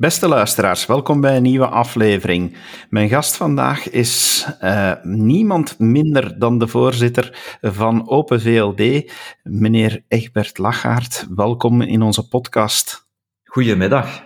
Beste 0.00 0.28
luisteraars, 0.28 0.86
welkom 0.86 1.20
bij 1.20 1.36
een 1.36 1.42
nieuwe 1.42 1.66
aflevering. 1.66 2.56
Mijn 2.90 3.08
gast 3.08 3.36
vandaag 3.36 3.90
is 3.90 4.46
uh, 4.62 4.92
niemand 5.02 5.78
minder 5.78 6.38
dan 6.38 6.58
de 6.58 6.68
voorzitter 6.68 7.58
van 7.60 8.08
Open 8.08 8.40
VLD, 8.40 9.12
meneer 9.42 10.04
Egbert 10.08 10.58
Lachaert. 10.58 11.26
Welkom 11.34 11.82
in 11.82 12.02
onze 12.02 12.28
podcast. 12.28 13.08
Goedemiddag. 13.44 14.24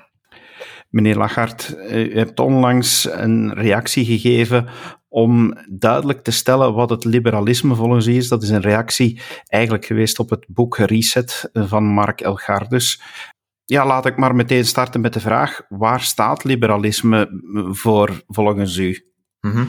Meneer 0.89 1.17
Lachaert, 1.17 1.77
u 1.91 2.17
hebt 2.17 2.41
onlangs 2.41 3.09
een 3.11 3.55
reactie 3.55 4.05
gegeven 4.05 4.69
om 5.09 5.55
duidelijk 5.71 6.23
te 6.23 6.31
stellen 6.31 6.75
wat 6.75 6.91
het 6.91 7.05
liberalisme 7.05 7.75
volgens 7.75 8.07
u 8.07 8.17
is. 8.17 8.29
Dat 8.29 8.43
is 8.43 8.49
een 8.49 8.61
reactie 8.61 9.21
eigenlijk 9.47 9.85
geweest 9.85 10.19
op 10.19 10.31
het 10.31 10.47
boek 10.49 10.77
Reset 10.77 11.51
van 11.53 11.85
Mark 11.85 12.21
Elgardus. 12.21 13.01
Ja, 13.65 13.87
laat 13.87 14.07
ik 14.07 14.17
maar 14.17 14.35
meteen 14.35 14.65
starten 14.65 15.01
met 15.01 15.13
de 15.13 15.21
vraag: 15.21 15.63
waar 15.69 16.01
staat 16.01 16.45
liberalisme 16.45 17.29
voor 17.73 18.23
volgens 18.27 18.77
u? 18.77 19.14
Mm 19.45 19.69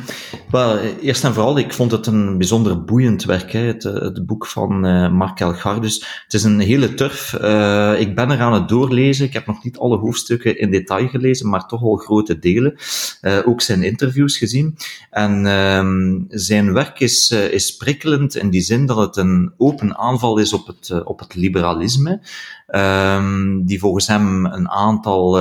Wel, 0.52 0.78
eerst 0.80 1.24
en 1.24 1.34
vooral, 1.34 1.58
ik 1.58 1.74
vond 1.74 1.92
het 1.92 2.08
een 2.08 2.38
bijzonder 2.38 2.84
boeiend 2.84 3.24
werk, 3.24 3.52
hè, 3.52 3.60
het, 3.60 3.84
het 3.84 4.26
boek 4.26 4.46
van 4.48 4.86
uh, 4.86 5.12
Mark 5.12 5.40
Elgardus. 5.40 6.24
Het 6.24 6.34
is 6.34 6.44
een 6.44 6.60
hele 6.60 6.94
turf. 6.94 7.38
Uh, 7.42 8.00
ik 8.00 8.16
ben 8.16 8.32
er 8.32 8.40
aan 8.40 8.54
het 8.54 8.70
doorlezen. 8.70 9.26
Ik 9.26 9.34
heb 9.34 9.46
nog 9.46 9.64
niet 9.64 9.78
alle 9.78 9.98
hoofdstukken 9.98 10.60
in 10.60 10.72
detail 10.72 11.08
gelezen, 11.08 11.50
maar 11.50 11.68
toch 11.68 11.82
al 11.82 11.96
grote 11.96 12.40
delen. 12.40 12.76
Uh, 13.22 13.38
ook 13.46 13.62
zijn 13.62 13.84
interviews 13.84 14.38
gezien. 14.38 14.78
En 15.10 15.46
ehm, 15.46 16.20
zijn 16.30 16.74
werk 16.74 17.00
is, 17.00 17.32
is 17.32 17.76
prikkelend 17.76 18.36
in 18.36 18.50
die 18.50 18.62
zin 18.62 18.86
dat 18.86 18.98
het 18.98 19.16
een 19.16 19.54
open 19.58 19.98
aanval 19.98 20.38
is 20.38 20.54
op 20.54 20.68
het, 20.68 21.04
op 21.04 21.20
het 21.20 21.36
liberalisme. 21.36 22.22
Um, 22.68 23.66
die 23.66 23.80
volgens 23.80 24.08
hem 24.08 24.46
een 24.46 24.70
aantal 24.70 25.32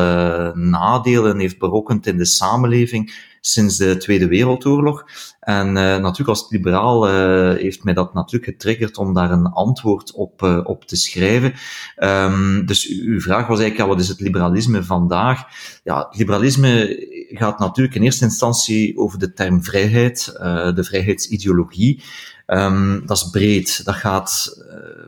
nadelen 0.55 1.39
heeft 1.39 1.59
berokkend 1.59 2.07
in 2.07 2.17
de 2.17 2.25
samenleving 2.25 3.33
sinds 3.47 3.77
de 3.77 3.97
Tweede 3.97 4.29
Wereldoorlog. 4.29 5.05
En 5.41 5.67
uh, 5.67 5.75
natuurlijk 5.75 6.29
als 6.29 6.47
liberaal 6.49 7.09
uh, 7.09 7.59
heeft 7.61 7.85
mij 7.85 7.95
dat 7.95 8.15
natuurlijk 8.15 8.53
getriggerd 8.53 8.97
om 8.97 9.15
daar 9.15 9.31
een 9.31 9.47
antwoord 9.47 10.13
op, 10.13 10.43
uh, 10.43 10.61
op 10.63 10.85
te 10.85 10.97
schrijven. 10.97 11.53
Um, 11.99 12.67
dus 12.67 12.89
uw 12.89 13.21
vraag 13.21 13.47
was 13.47 13.59
eigenlijk, 13.59 13.77
ja, 13.77 13.87
wat 13.87 14.01
is 14.01 14.09
het 14.09 14.21
liberalisme 14.21 14.83
vandaag? 14.83 15.43
Ja, 15.83 16.09
liberalisme 16.11 17.07
gaat 17.29 17.59
natuurlijk 17.59 17.95
in 17.95 18.03
eerste 18.03 18.25
instantie 18.25 18.99
over 18.99 19.19
de 19.19 19.33
term 19.33 19.65
vrijheid, 19.65 20.25
de 20.75 20.85
vrijheidsideologie. 20.85 22.03
Um, 22.47 23.07
dat 23.07 23.17
is 23.17 23.31
breed. 23.31 23.85
Dat 23.85 23.95
gaat, 23.95 24.63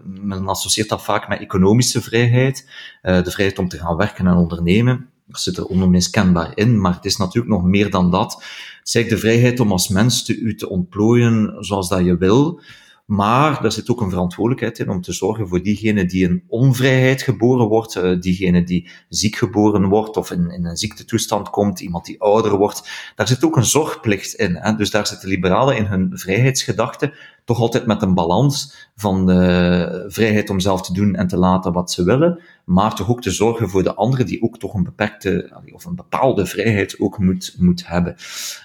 men 0.05 0.49
associeert 0.49 0.89
dat 0.89 1.05
vaak 1.05 1.29
met 1.29 1.41
economische 1.41 2.03
vrijheid, 2.03 2.69
de 3.03 3.31
vrijheid 3.31 3.59
om 3.59 3.69
te 3.69 3.79
gaan 3.79 3.97
werken 3.97 4.27
en 4.27 4.37
ondernemen 4.37 5.11
dat 5.27 5.41
zit 5.41 5.57
er 5.57 5.65
onmiskenbaar 5.65 6.53
in, 6.55 6.81
maar 6.81 6.95
het 6.95 7.05
is 7.05 7.17
natuurlijk 7.17 7.55
nog 7.55 7.65
meer 7.65 7.91
dan 7.91 8.11
dat. 8.11 8.45
Het 8.79 8.89
de 9.09 9.19
vrijheid 9.19 9.61
om 9.61 9.73
als 9.73 9.89
mens 9.89 10.25
te, 10.25 10.39
u 10.39 10.55
te 10.55 10.69
ontplooien 10.69 11.57
zoals 11.65 11.89
dat 11.89 12.05
je 12.05 12.17
wil, 12.17 12.61
maar 13.07 13.65
er 13.65 13.73
zit 13.73 13.91
ook 13.91 14.01
een 14.01 14.11
verantwoordelijkheid 14.11 14.79
in 14.79 14.89
om 14.89 15.01
te 15.01 15.13
zorgen 15.13 15.49
voor 15.49 15.63
diegene 15.63 16.05
die 16.05 16.29
in 16.29 16.45
onvrijheid 16.49 17.23
geboren 17.23 17.67
wordt, 17.67 17.97
uh, 17.97 18.21
diegene 18.21 18.65
die 18.65 18.89
ziek 19.09 19.37
geboren 19.37 19.89
wordt 19.89 20.17
of 20.17 20.31
in, 20.31 20.51
in 20.51 20.65
een 20.65 20.77
ziektetoestand 20.77 21.51
komt, 21.51 21.81
iemand 21.81 22.05
die 22.05 22.21
ouder 22.21 22.57
wordt. 22.57 22.91
Daar 23.15 23.29
zit 23.29 23.45
ook 23.45 23.57
een 23.57 23.65
zorgplicht 23.65 24.35
in. 24.35 24.55
Hè? 24.55 24.75
Dus 24.75 24.91
daar 24.91 25.07
zitten 25.07 25.29
liberalen 25.29 25.77
in 25.77 25.85
hun 25.85 26.11
vrijheidsgedachte 26.15 27.15
toch 27.45 27.61
altijd 27.61 27.87
met 27.87 28.03
een 28.03 28.15
balans 28.15 28.89
van 28.97 29.27
de 29.27 30.05
vrijheid 30.09 30.51
om 30.51 30.61
zelf 30.61 30.83
te 30.83 30.93
doen 30.93 31.15
en 31.15 31.27
te 31.27 31.37
laten 31.37 31.73
wat 31.73 31.91
ze 31.91 32.05
willen, 32.05 32.41
maar 32.65 32.95
toch 32.95 33.11
ook 33.11 33.23
te 33.23 33.31
zorgen 33.31 33.69
voor 33.69 33.83
de 33.83 33.95
anderen 33.95 34.27
die 34.27 34.43
ook 34.43 34.59
toch 34.59 34.75
een 34.75 34.85
beperkte 34.85 35.61
of 35.73 35.85
een 35.85 35.95
bepaalde 35.95 36.47
vrijheid 36.47 37.01
ook 37.01 37.19
moet, 37.19 37.55
moet 37.59 37.87
hebben. 37.87 38.17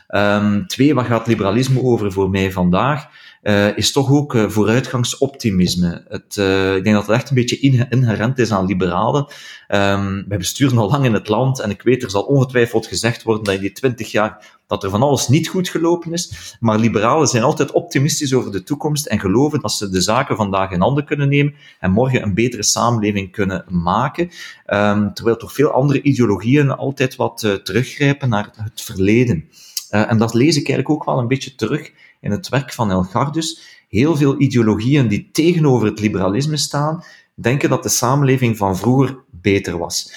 Um, 0.07 0.67
twee, 0.67 0.93
waar 0.93 1.05
gaat 1.05 1.27
liberalisme 1.27 1.81
over 1.81 2.11
voor 2.11 2.29
mij 2.29 2.51
vandaag? 2.51 3.09
Uh, 3.43 3.77
is 3.77 3.91
toch 3.91 4.11
ook 4.11 4.33
uh, 4.33 4.49
vooruitgangsoptimisme. 4.49 6.05
Het, 6.07 6.35
uh, 6.39 6.75
ik 6.75 6.83
denk 6.83 6.95
dat 6.95 7.07
het 7.07 7.15
echt 7.15 7.29
een 7.29 7.35
beetje 7.35 7.59
inherent 7.89 8.39
is 8.39 8.51
aan 8.51 8.65
liberalen. 8.65 9.25
Um, 9.67 10.25
wij 10.27 10.37
besturen 10.37 10.77
al 10.77 10.89
lang 10.89 11.05
in 11.05 11.13
het 11.13 11.27
land 11.27 11.59
en 11.59 11.69
ik 11.69 11.81
weet, 11.81 12.03
er 12.03 12.09
zal 12.09 12.21
ongetwijfeld 12.21 12.87
gezegd 12.87 13.23
worden 13.23 13.43
dat 13.43 13.53
in 13.53 13.61
die 13.61 13.71
twintig 13.71 14.11
jaar 14.11 14.59
dat 14.67 14.83
er 14.83 14.89
van 14.89 15.01
alles 15.01 15.27
niet 15.27 15.47
goed 15.47 15.69
gelopen 15.69 16.13
is, 16.13 16.55
maar 16.59 16.79
liberalen 16.79 17.27
zijn 17.27 17.43
altijd 17.43 17.71
optimistisch 17.71 18.33
over 18.33 18.51
de 18.51 18.63
toekomst 18.63 19.05
en 19.05 19.19
geloven 19.19 19.61
dat 19.61 19.71
ze 19.71 19.89
de 19.89 20.01
zaken 20.01 20.35
vandaag 20.35 20.71
in 20.71 20.81
handen 20.81 21.05
kunnen 21.05 21.29
nemen 21.29 21.53
en 21.79 21.91
morgen 21.91 22.23
een 22.23 22.33
betere 22.33 22.63
samenleving 22.63 23.31
kunnen 23.31 23.65
maken, 23.69 24.29
um, 24.67 25.13
terwijl 25.13 25.37
toch 25.37 25.53
veel 25.53 25.71
andere 25.71 26.01
ideologieën 26.01 26.71
altijd 26.71 27.15
wat 27.15 27.39
teruggrijpen 27.63 28.29
naar 28.29 28.49
het 28.55 28.81
verleden. 28.81 29.49
En 29.89 30.17
dat 30.17 30.33
lees 30.33 30.55
ik 30.55 30.67
eigenlijk 30.67 30.89
ook 30.89 31.05
wel 31.05 31.17
een 31.17 31.27
beetje 31.27 31.55
terug 31.55 31.91
in 32.21 32.31
het 32.31 32.49
werk 32.49 32.73
van 32.73 32.91
Elgardus. 32.91 33.61
Heel 33.89 34.15
veel 34.15 34.41
ideologieën 34.41 35.07
die 35.07 35.29
tegenover 35.31 35.87
het 35.87 35.99
liberalisme 35.99 36.57
staan, 36.57 37.03
denken 37.35 37.69
dat 37.69 37.83
de 37.83 37.89
samenleving 37.89 38.57
van 38.57 38.77
vroeger 38.77 39.17
beter 39.29 39.77
was. 39.77 40.13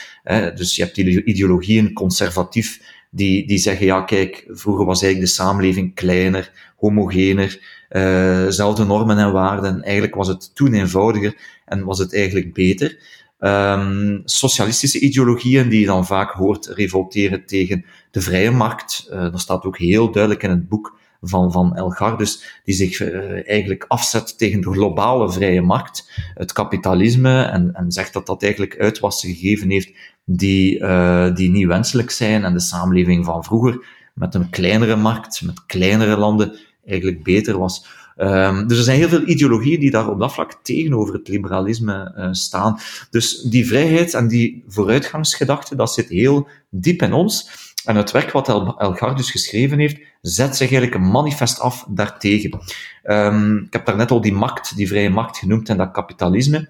Dus 0.55 0.77
je 0.77 0.83
hebt 0.83 0.95
die 0.95 1.25
ideologieën 1.25 1.93
conservatief 1.93 2.81
die, 3.11 3.47
die 3.47 3.59
zeggen, 3.59 3.87
ja 3.87 4.03
kijk, 4.03 4.45
vroeger 4.49 4.85
was 4.85 5.03
eigenlijk 5.03 5.33
de 5.33 5.43
samenleving 5.43 5.95
kleiner, 5.95 6.73
homogener, 6.77 7.83
uh, 7.91 8.47
zelfde 8.49 8.85
normen 8.85 9.19
en 9.19 9.33
waarden. 9.33 9.83
Eigenlijk 9.83 10.15
was 10.15 10.29
het 10.29 10.55
toen 10.55 10.73
eenvoudiger 10.73 11.37
en 11.65 11.85
was 11.85 11.99
het 11.99 12.15
eigenlijk 12.15 12.53
beter. 12.53 12.99
Um, 13.39 14.23
socialistische 14.25 15.01
ideologieën 15.01 15.69
die 15.69 15.81
je 15.81 15.87
dan 15.87 16.07
vaak 16.07 16.31
hoort 16.31 16.67
revolteren 16.67 17.47
tegen 17.47 17.85
de 18.11 18.21
vrije 18.21 18.51
markt. 18.51 19.07
Dat 19.11 19.41
staat 19.41 19.65
ook 19.65 19.79
heel 19.79 20.11
duidelijk 20.11 20.43
in 20.43 20.51
het 20.51 20.69
boek 20.69 20.99
van, 21.29 21.53
van 21.53 21.77
Elgardus, 21.77 22.61
die 22.65 22.75
zich 22.75 23.01
uh, 23.01 23.49
eigenlijk 23.49 23.85
afzet 23.89 24.39
tegen 24.39 24.61
de 24.61 24.73
globale 24.73 25.33
vrije 25.33 25.63
markt, 25.63 26.11
het 26.35 26.53
kapitalisme, 26.53 27.43
en, 27.43 27.71
en 27.73 27.93
zegt 27.93 28.13
dat 28.13 28.27
dat 28.27 28.43
eigenlijk 28.43 28.79
uitwassen 28.79 29.29
gegeven 29.35 29.71
heeft 29.71 29.91
die, 30.25 30.79
uh, 30.79 31.35
die 31.35 31.51
niet 31.51 31.67
wenselijk 31.67 32.11
zijn 32.11 32.45
en 32.45 32.53
de 32.53 32.61
samenleving 32.61 33.25
van 33.25 33.45
vroeger 33.45 33.85
met 34.15 34.35
een 34.35 34.51
kleinere 34.51 34.97
markt, 34.97 35.43
met 35.43 35.67
kleinere 35.67 36.17
landen, 36.17 36.59
eigenlijk 36.85 37.23
beter 37.23 37.59
was. 37.59 37.87
Um, 38.17 38.67
dus 38.69 38.79
er 38.79 38.85
zijn 38.85 38.99
heel 38.99 39.09
veel 39.09 39.27
ideologieën 39.27 39.81
die 39.81 39.91
daar 39.91 40.09
op 40.09 40.19
dat 40.19 40.33
vlak 40.33 40.53
tegenover 40.63 41.15
het 41.15 41.29
liberalisme 41.29 42.15
uh, 42.17 42.29
staan. 42.31 42.79
Dus 43.11 43.41
die 43.43 43.67
vrijheid 43.67 44.15
en 44.15 44.29
die 44.29 44.65
vooruitgangsgedachte, 44.69 45.77
dat 45.77 45.93
zit 45.93 46.09
heel 46.09 46.49
diep 46.71 47.03
in 47.03 47.13
ons. 47.13 47.51
En 47.85 47.97
het 47.97 48.11
werk 48.11 48.31
wat 48.31 48.49
El 48.49 48.79
Elgardus 48.79 49.31
geschreven 49.31 49.79
heeft, 49.79 49.99
zet 50.21 50.57
zich 50.57 50.73
eigenlijk 50.73 50.95
een 50.95 51.11
manifest 51.11 51.61
af 51.61 51.87
daartegen. 51.89 52.59
Um, 53.05 53.59
ik 53.59 53.73
heb 53.73 53.87
daar 53.87 53.97
net 53.97 54.11
al 54.11 54.21
die 54.21 54.33
macht, 54.33 54.77
die 54.77 54.89
vrije 54.89 55.11
macht 55.11 55.39
genoemd 55.39 55.69
en 55.69 55.77
dat 55.77 55.91
kapitalisme. 55.91 56.69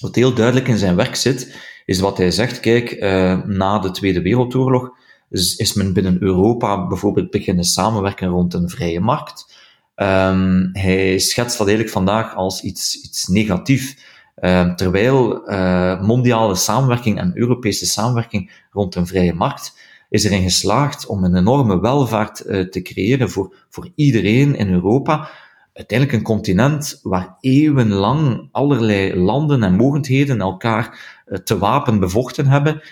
Wat 0.00 0.14
heel 0.14 0.34
duidelijk 0.34 0.68
in 0.68 0.78
zijn 0.78 0.96
werk 0.96 1.16
zit, 1.16 1.56
is 1.84 2.00
wat 2.00 2.18
hij 2.18 2.30
zegt, 2.30 2.60
kijk, 2.60 2.90
uh, 2.90 3.44
na 3.44 3.78
de 3.78 3.90
Tweede 3.90 4.22
Wereldoorlog 4.22 4.90
is, 5.30 5.72
men 5.74 5.92
binnen 5.92 6.22
Europa 6.22 6.86
bijvoorbeeld 6.86 7.30
beginnen 7.30 7.64
samenwerken 7.64 8.28
rond 8.28 8.54
een 8.54 8.68
vrije 8.68 9.00
markt. 9.00 9.60
Um, 9.96 10.70
hij 10.72 11.18
schetst 11.18 11.58
dat 11.58 11.66
eigenlijk 11.66 11.96
vandaag 11.96 12.34
als 12.34 12.62
iets, 12.62 13.00
iets 13.00 13.26
negatief. 13.26 14.10
Uh, 14.40 14.74
terwijl 14.74 15.50
uh, 15.50 16.02
mondiale 16.02 16.54
samenwerking 16.54 17.18
en 17.18 17.32
Europese 17.34 17.86
samenwerking 17.86 18.50
rond 18.70 18.94
een 18.94 19.06
vrije 19.06 19.34
markt 19.34 19.81
is 20.12 20.24
erin 20.24 20.42
geslaagd 20.42 21.06
om 21.06 21.24
een 21.24 21.36
enorme 21.36 21.80
welvaart 21.80 22.42
uh, 22.46 22.60
te 22.60 22.82
creëren 22.82 23.30
voor, 23.30 23.54
voor 23.68 23.88
iedereen 23.94 24.54
in 24.56 24.72
Europa. 24.72 25.30
Uiteindelijk 25.72 26.18
een 26.18 26.24
continent 26.24 27.00
waar 27.02 27.36
eeuwenlang 27.40 28.48
allerlei 28.50 29.16
landen 29.16 29.62
en 29.62 29.74
mogendheden 29.74 30.40
elkaar 30.40 30.98
uh, 31.26 31.38
te 31.38 31.58
wapen 31.58 32.00
bevochten 32.00 32.46
hebben. 32.46 32.82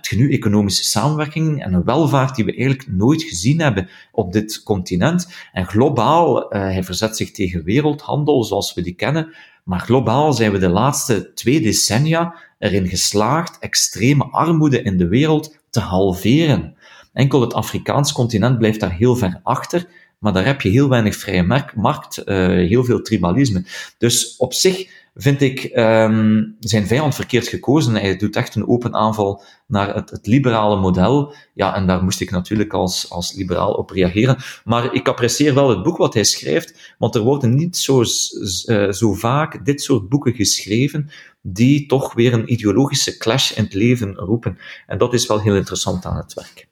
Je 0.00 0.16
nu 0.16 0.32
economische 0.32 0.84
samenwerking 0.84 1.62
en 1.62 1.72
een 1.72 1.84
welvaart 1.84 2.34
die 2.34 2.44
we 2.44 2.56
eigenlijk 2.56 2.88
nooit 2.90 3.22
gezien 3.22 3.60
hebben 3.60 3.88
op 4.12 4.32
dit 4.32 4.62
continent. 4.62 5.28
En 5.52 5.66
globaal, 5.66 6.54
uh, 6.54 6.60
hij 6.60 6.84
verzet 6.84 7.16
zich 7.16 7.30
tegen 7.30 7.64
wereldhandel 7.64 8.44
zoals 8.44 8.74
we 8.74 8.82
die 8.82 8.94
kennen, 8.94 9.34
maar 9.64 9.80
globaal 9.80 10.32
zijn 10.32 10.52
we 10.52 10.58
de 10.58 10.68
laatste 10.68 11.32
twee 11.32 11.60
decennia 11.60 12.34
erin 12.58 12.88
geslaagd 12.88 13.58
extreme 13.58 14.24
armoede 14.24 14.82
in 14.82 14.96
de 14.98 15.08
wereld 15.08 15.57
te 15.70 15.80
halveren. 15.80 16.76
Enkel 17.12 17.40
het 17.40 17.54
Afrikaans 17.54 18.12
continent 18.12 18.58
blijft 18.58 18.80
daar 18.80 18.92
heel 18.92 19.16
ver 19.16 19.40
achter, 19.42 19.86
maar 20.18 20.32
daar 20.32 20.46
heb 20.46 20.60
je 20.60 20.68
heel 20.68 20.88
weinig 20.88 21.16
vrije 21.16 21.68
markt, 21.74 22.22
uh, 22.24 22.46
heel 22.46 22.84
veel 22.84 23.02
tribalisme. 23.02 23.64
Dus 23.98 24.36
op 24.36 24.54
zich 24.54 24.96
vind 25.14 25.40
ik 25.40 25.70
um, 25.74 26.56
zijn 26.60 26.86
vijand 26.86 27.14
verkeerd 27.14 27.48
gekozen. 27.48 27.94
Hij 27.94 28.16
doet 28.16 28.36
echt 28.36 28.54
een 28.54 28.68
open 28.68 28.94
aanval 28.94 29.42
naar 29.66 29.94
het, 29.94 30.10
het, 30.10 30.26
liberale 30.26 30.80
model. 30.80 31.34
Ja, 31.54 31.74
en 31.74 31.86
daar 31.86 32.02
moest 32.02 32.20
ik 32.20 32.30
natuurlijk 32.30 32.72
als, 32.72 33.10
als 33.10 33.32
liberaal 33.32 33.72
op 33.72 33.90
reageren. 33.90 34.36
Maar 34.64 34.94
ik 34.94 35.08
apprecieer 35.08 35.54
wel 35.54 35.68
het 35.68 35.82
boek 35.82 35.96
wat 35.96 36.14
hij 36.14 36.24
schrijft, 36.24 36.94
want 36.98 37.14
er 37.14 37.22
worden 37.22 37.54
niet 37.54 37.76
zo, 37.76 38.00
uh, 38.00 38.90
zo 38.90 39.12
vaak 39.12 39.64
dit 39.64 39.82
soort 39.82 40.08
boeken 40.08 40.34
geschreven 40.34 41.10
die 41.42 41.86
toch 41.86 42.14
weer 42.14 42.32
een 42.32 42.52
ideologische 42.52 43.16
clash 43.16 43.50
in 43.52 43.64
het 43.64 43.74
leven 43.74 44.14
roepen. 44.14 44.58
En 44.86 44.98
dat 44.98 45.14
is 45.14 45.26
wel 45.26 45.40
heel 45.40 45.56
interessant 45.56 46.04
aan 46.04 46.16
het 46.16 46.34
werk. 46.34 46.68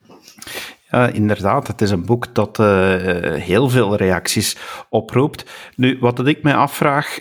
Ja, 0.97 1.09
inderdaad. 1.09 1.67
Het 1.67 1.81
is 1.81 1.91
een 1.91 2.05
boek 2.05 2.35
dat 2.35 2.59
uh, 2.59 2.67
heel 3.35 3.69
veel 3.69 3.97
reacties 3.97 4.57
oproept. 4.89 5.51
Nu, 5.75 5.99
wat 6.01 6.27
ik 6.27 6.43
mij 6.43 6.55
afvraag, 6.55 7.21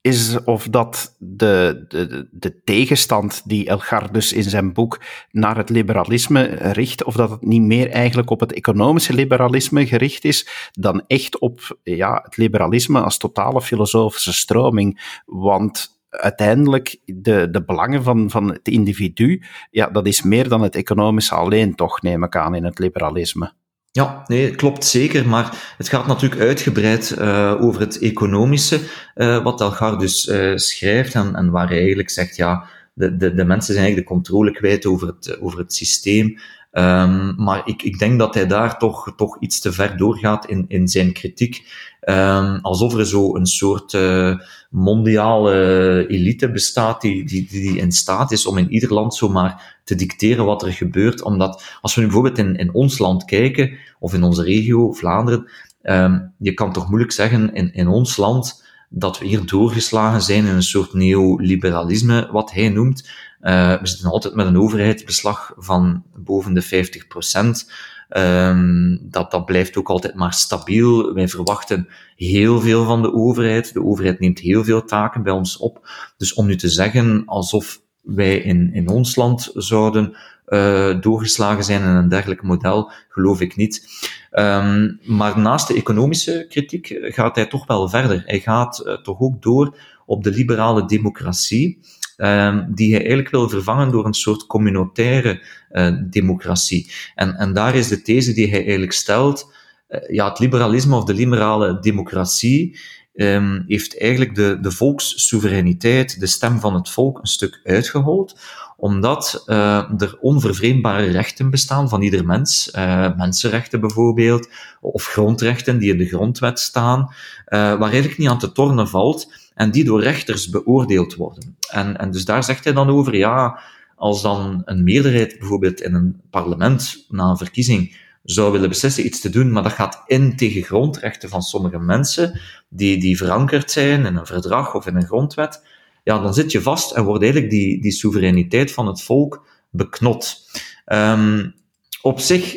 is 0.00 0.44
of 0.44 0.68
dat 0.68 1.16
de, 1.18 1.84
de, 1.88 2.28
de 2.30 2.60
tegenstand 2.64 3.42
die 3.44 3.68
Elgar 3.68 4.12
dus 4.12 4.32
in 4.32 4.42
zijn 4.42 4.72
boek 4.72 5.00
naar 5.30 5.56
het 5.56 5.68
liberalisme 5.68 6.42
richt, 6.60 7.04
of 7.04 7.14
dat 7.14 7.30
het 7.30 7.42
niet 7.42 7.62
meer 7.62 7.90
eigenlijk 7.90 8.30
op 8.30 8.40
het 8.40 8.52
economische 8.52 9.12
liberalisme 9.12 9.86
gericht 9.86 10.24
is, 10.24 10.70
dan 10.72 11.04
echt 11.06 11.38
op 11.38 11.78
ja, 11.82 12.20
het 12.22 12.36
liberalisme 12.36 13.00
als 13.00 13.18
totale 13.18 13.62
filosofische 13.62 14.32
stroming. 14.32 15.20
Want 15.24 15.95
uiteindelijk 16.16 16.96
de, 17.04 17.50
de 17.50 17.64
belangen 17.64 18.02
van, 18.02 18.30
van 18.30 18.48
het 18.48 18.68
individu, 18.68 19.42
ja, 19.70 19.86
dat 19.86 20.06
is 20.06 20.22
meer 20.22 20.48
dan 20.48 20.62
het 20.62 20.74
economische 20.74 21.34
alleen 21.34 21.74
toch, 21.74 22.02
neem 22.02 22.24
ik 22.24 22.36
aan, 22.36 22.54
in 22.54 22.64
het 22.64 22.78
liberalisme. 22.78 23.52
Ja, 23.90 24.22
nee, 24.26 24.54
klopt 24.54 24.84
zeker, 24.84 25.28
maar 25.28 25.74
het 25.76 25.88
gaat 25.88 26.06
natuurlijk 26.06 26.40
uitgebreid 26.40 27.16
uh, 27.18 27.54
over 27.60 27.80
het 27.80 27.98
economische, 27.98 28.80
uh, 29.14 29.42
wat 29.42 29.60
Elgar 29.60 29.98
dus 29.98 30.26
uh, 30.26 30.56
schrijft 30.56 31.14
en, 31.14 31.34
en 31.34 31.50
waar 31.50 31.68
hij 31.68 31.78
eigenlijk 31.78 32.10
zegt, 32.10 32.36
ja, 32.36 32.64
de, 32.94 33.16
de, 33.16 33.34
de 33.34 33.44
mensen 33.44 33.74
zijn 33.74 33.86
eigenlijk 33.86 34.08
de 34.08 34.14
controle 34.14 34.50
kwijt 34.50 34.86
over 34.86 35.06
het, 35.06 35.40
over 35.40 35.58
het 35.58 35.74
systeem. 35.74 36.38
Um, 36.72 37.34
maar 37.36 37.62
ik, 37.64 37.82
ik 37.82 37.98
denk 37.98 38.18
dat 38.18 38.34
hij 38.34 38.46
daar 38.46 38.78
toch, 38.78 39.12
toch 39.16 39.40
iets 39.40 39.60
te 39.60 39.72
ver 39.72 39.96
doorgaat 39.96 40.46
in, 40.46 40.64
in 40.68 40.88
zijn 40.88 41.12
kritiek. 41.12 41.66
Um, 42.08 42.58
alsof 42.62 42.94
er 42.94 43.06
zo 43.06 43.36
een 43.36 43.46
soort 43.46 43.92
uh, 43.92 44.38
mondiale 44.70 46.04
elite 46.08 46.50
bestaat 46.50 47.00
die, 47.00 47.24
die, 47.24 47.48
die 47.48 47.76
in 47.76 47.92
staat 47.92 48.32
is 48.32 48.46
om 48.46 48.58
in 48.58 48.70
ieder 48.70 48.92
land 48.92 49.14
zomaar 49.14 49.78
te 49.84 49.94
dicteren 49.94 50.44
wat 50.44 50.62
er 50.62 50.72
gebeurt. 50.72 51.22
Omdat 51.22 51.64
als 51.80 51.94
we 51.94 52.00
nu 52.00 52.06
bijvoorbeeld 52.06 52.38
in, 52.38 52.56
in 52.56 52.74
ons 52.74 52.98
land 52.98 53.24
kijken, 53.24 53.78
of 53.98 54.14
in 54.14 54.22
onze 54.22 54.42
regio, 54.42 54.92
Vlaanderen, 54.92 55.50
um, 55.82 56.32
je 56.38 56.54
kan 56.54 56.72
toch 56.72 56.88
moeilijk 56.88 57.12
zeggen 57.12 57.54
in, 57.54 57.72
in 57.72 57.88
ons 57.88 58.16
land 58.16 58.64
dat 58.88 59.18
we 59.18 59.26
hier 59.26 59.46
doorgeslagen 59.46 60.22
zijn 60.22 60.46
in 60.46 60.54
een 60.54 60.62
soort 60.62 60.92
neoliberalisme, 60.92 62.28
wat 62.32 62.52
hij 62.52 62.68
noemt. 62.68 63.08
Uh, 63.42 63.80
we 63.80 63.86
zitten 63.86 64.10
altijd 64.10 64.34
met 64.34 64.46
een 64.46 64.58
overheidsbeslag 64.58 65.52
van 65.56 66.02
boven 66.14 66.54
de 66.54 66.62
50 66.62 67.06
procent. 67.06 67.70
Um, 68.08 68.98
dat, 69.02 69.30
dat 69.30 69.44
blijft 69.44 69.76
ook 69.76 69.88
altijd 69.88 70.14
maar 70.14 70.32
stabiel. 70.32 71.14
Wij 71.14 71.28
verwachten 71.28 71.88
heel 72.16 72.60
veel 72.60 72.84
van 72.84 73.02
de 73.02 73.12
overheid. 73.12 73.72
De 73.72 73.84
overheid 73.84 74.20
neemt 74.20 74.38
heel 74.38 74.64
veel 74.64 74.84
taken 74.84 75.22
bij 75.22 75.32
ons 75.32 75.56
op. 75.56 75.88
Dus 76.16 76.34
om 76.34 76.46
nu 76.46 76.56
te 76.56 76.68
zeggen 76.68 77.22
alsof 77.26 77.80
wij 78.02 78.36
in, 78.36 78.72
in 78.72 78.88
ons 78.88 79.16
land 79.16 79.50
zouden 79.54 80.16
uh, 80.48 81.00
doorgeslagen 81.00 81.64
zijn 81.64 81.82
in 81.82 81.88
een 81.88 82.08
dergelijk 82.08 82.42
model, 82.42 82.92
geloof 83.08 83.40
ik 83.40 83.56
niet. 83.56 83.88
Um, 84.32 85.00
maar 85.02 85.38
naast 85.38 85.68
de 85.68 85.74
economische 85.74 86.46
kritiek 86.48 86.98
gaat 87.00 87.36
hij 87.36 87.46
toch 87.46 87.66
wel 87.66 87.88
verder. 87.88 88.22
Hij 88.26 88.40
gaat 88.40 88.82
uh, 88.84 88.94
toch 89.02 89.20
ook 89.20 89.42
door 89.42 89.78
op 90.06 90.24
de 90.24 90.30
liberale 90.30 90.86
democratie. 90.86 91.78
Um, 92.16 92.74
die 92.74 92.90
hij 92.90 92.98
eigenlijk 92.98 93.30
wil 93.30 93.48
vervangen 93.48 93.90
door 93.90 94.06
een 94.06 94.14
soort 94.14 94.46
communautaire 94.46 95.42
uh, 95.72 95.96
democratie. 96.10 96.92
En, 97.14 97.34
en 97.34 97.52
daar 97.52 97.74
is 97.74 97.88
de 97.88 98.02
these 98.02 98.32
die 98.32 98.48
hij 98.48 98.58
eigenlijk 98.58 98.92
stelt, 98.92 99.52
uh, 99.88 100.00
ja, 100.08 100.28
het 100.28 100.38
liberalisme 100.38 100.96
of 100.96 101.04
de 101.04 101.14
liberale 101.14 101.80
democratie 101.80 102.78
um, 103.14 103.64
heeft 103.66 104.00
eigenlijk 104.00 104.34
de, 104.34 104.58
de 104.60 104.70
volkssoevereiniteit, 104.70 106.20
de 106.20 106.26
stem 106.26 106.60
van 106.60 106.74
het 106.74 106.88
volk, 106.88 107.18
een 107.18 107.26
stuk 107.26 107.60
uitgehold, 107.64 108.40
omdat 108.76 109.44
uh, 109.46 110.00
er 110.00 110.18
onvervreembare 110.20 111.10
rechten 111.10 111.50
bestaan 111.50 111.88
van 111.88 112.02
ieder 112.02 112.26
mens, 112.26 112.72
uh, 112.76 113.16
mensenrechten 113.16 113.80
bijvoorbeeld, 113.80 114.48
of 114.80 115.06
grondrechten 115.06 115.78
die 115.78 115.92
in 115.92 115.98
de 115.98 116.06
grondwet 116.08 116.60
staan, 116.60 117.00
uh, 117.00 117.08
waar 117.48 117.90
eigenlijk 117.90 118.18
niet 118.18 118.28
aan 118.28 118.38
te 118.38 118.52
tornen 118.52 118.88
valt 118.88 119.32
en 119.54 119.70
die 119.70 119.84
door 119.84 120.02
rechters 120.02 120.50
beoordeeld 120.50 121.14
worden. 121.14 121.56
En, 121.70 121.96
en 121.96 122.10
dus 122.10 122.24
daar 122.24 122.44
zegt 122.44 122.64
hij 122.64 122.72
dan 122.72 122.88
over, 122.88 123.16
ja, 123.16 123.60
als 123.96 124.22
dan 124.22 124.62
een 124.64 124.84
meerderheid 124.84 125.38
bijvoorbeeld 125.38 125.80
in 125.80 125.94
een 125.94 126.20
parlement 126.30 127.04
na 127.08 127.24
een 127.24 127.36
verkiezing 127.36 128.04
zou 128.22 128.52
willen 128.52 128.68
beslissen 128.68 129.06
iets 129.06 129.20
te 129.20 129.30
doen, 129.30 129.52
maar 129.52 129.62
dat 129.62 129.72
gaat 129.72 130.02
in 130.06 130.36
tegen 130.36 130.62
grondrechten 130.62 131.28
van 131.28 131.42
sommige 131.42 131.78
mensen, 131.78 132.40
die, 132.68 132.98
die 132.98 133.16
verankerd 133.16 133.70
zijn 133.70 134.06
in 134.06 134.16
een 134.16 134.26
verdrag 134.26 134.74
of 134.74 134.86
in 134.86 134.96
een 134.96 135.06
grondwet, 135.06 135.62
ja, 136.06 136.18
dan 136.18 136.34
zit 136.34 136.52
je 136.52 136.62
vast 136.62 136.92
en 136.92 137.04
wordt 137.04 137.22
eigenlijk 137.22 137.52
die, 137.52 137.80
die 137.80 137.92
soevereiniteit 137.92 138.72
van 138.72 138.86
het 138.86 139.02
volk 139.02 139.46
beknot. 139.70 140.48
Um, 140.86 141.54
op 142.02 142.20
zich 142.20 142.56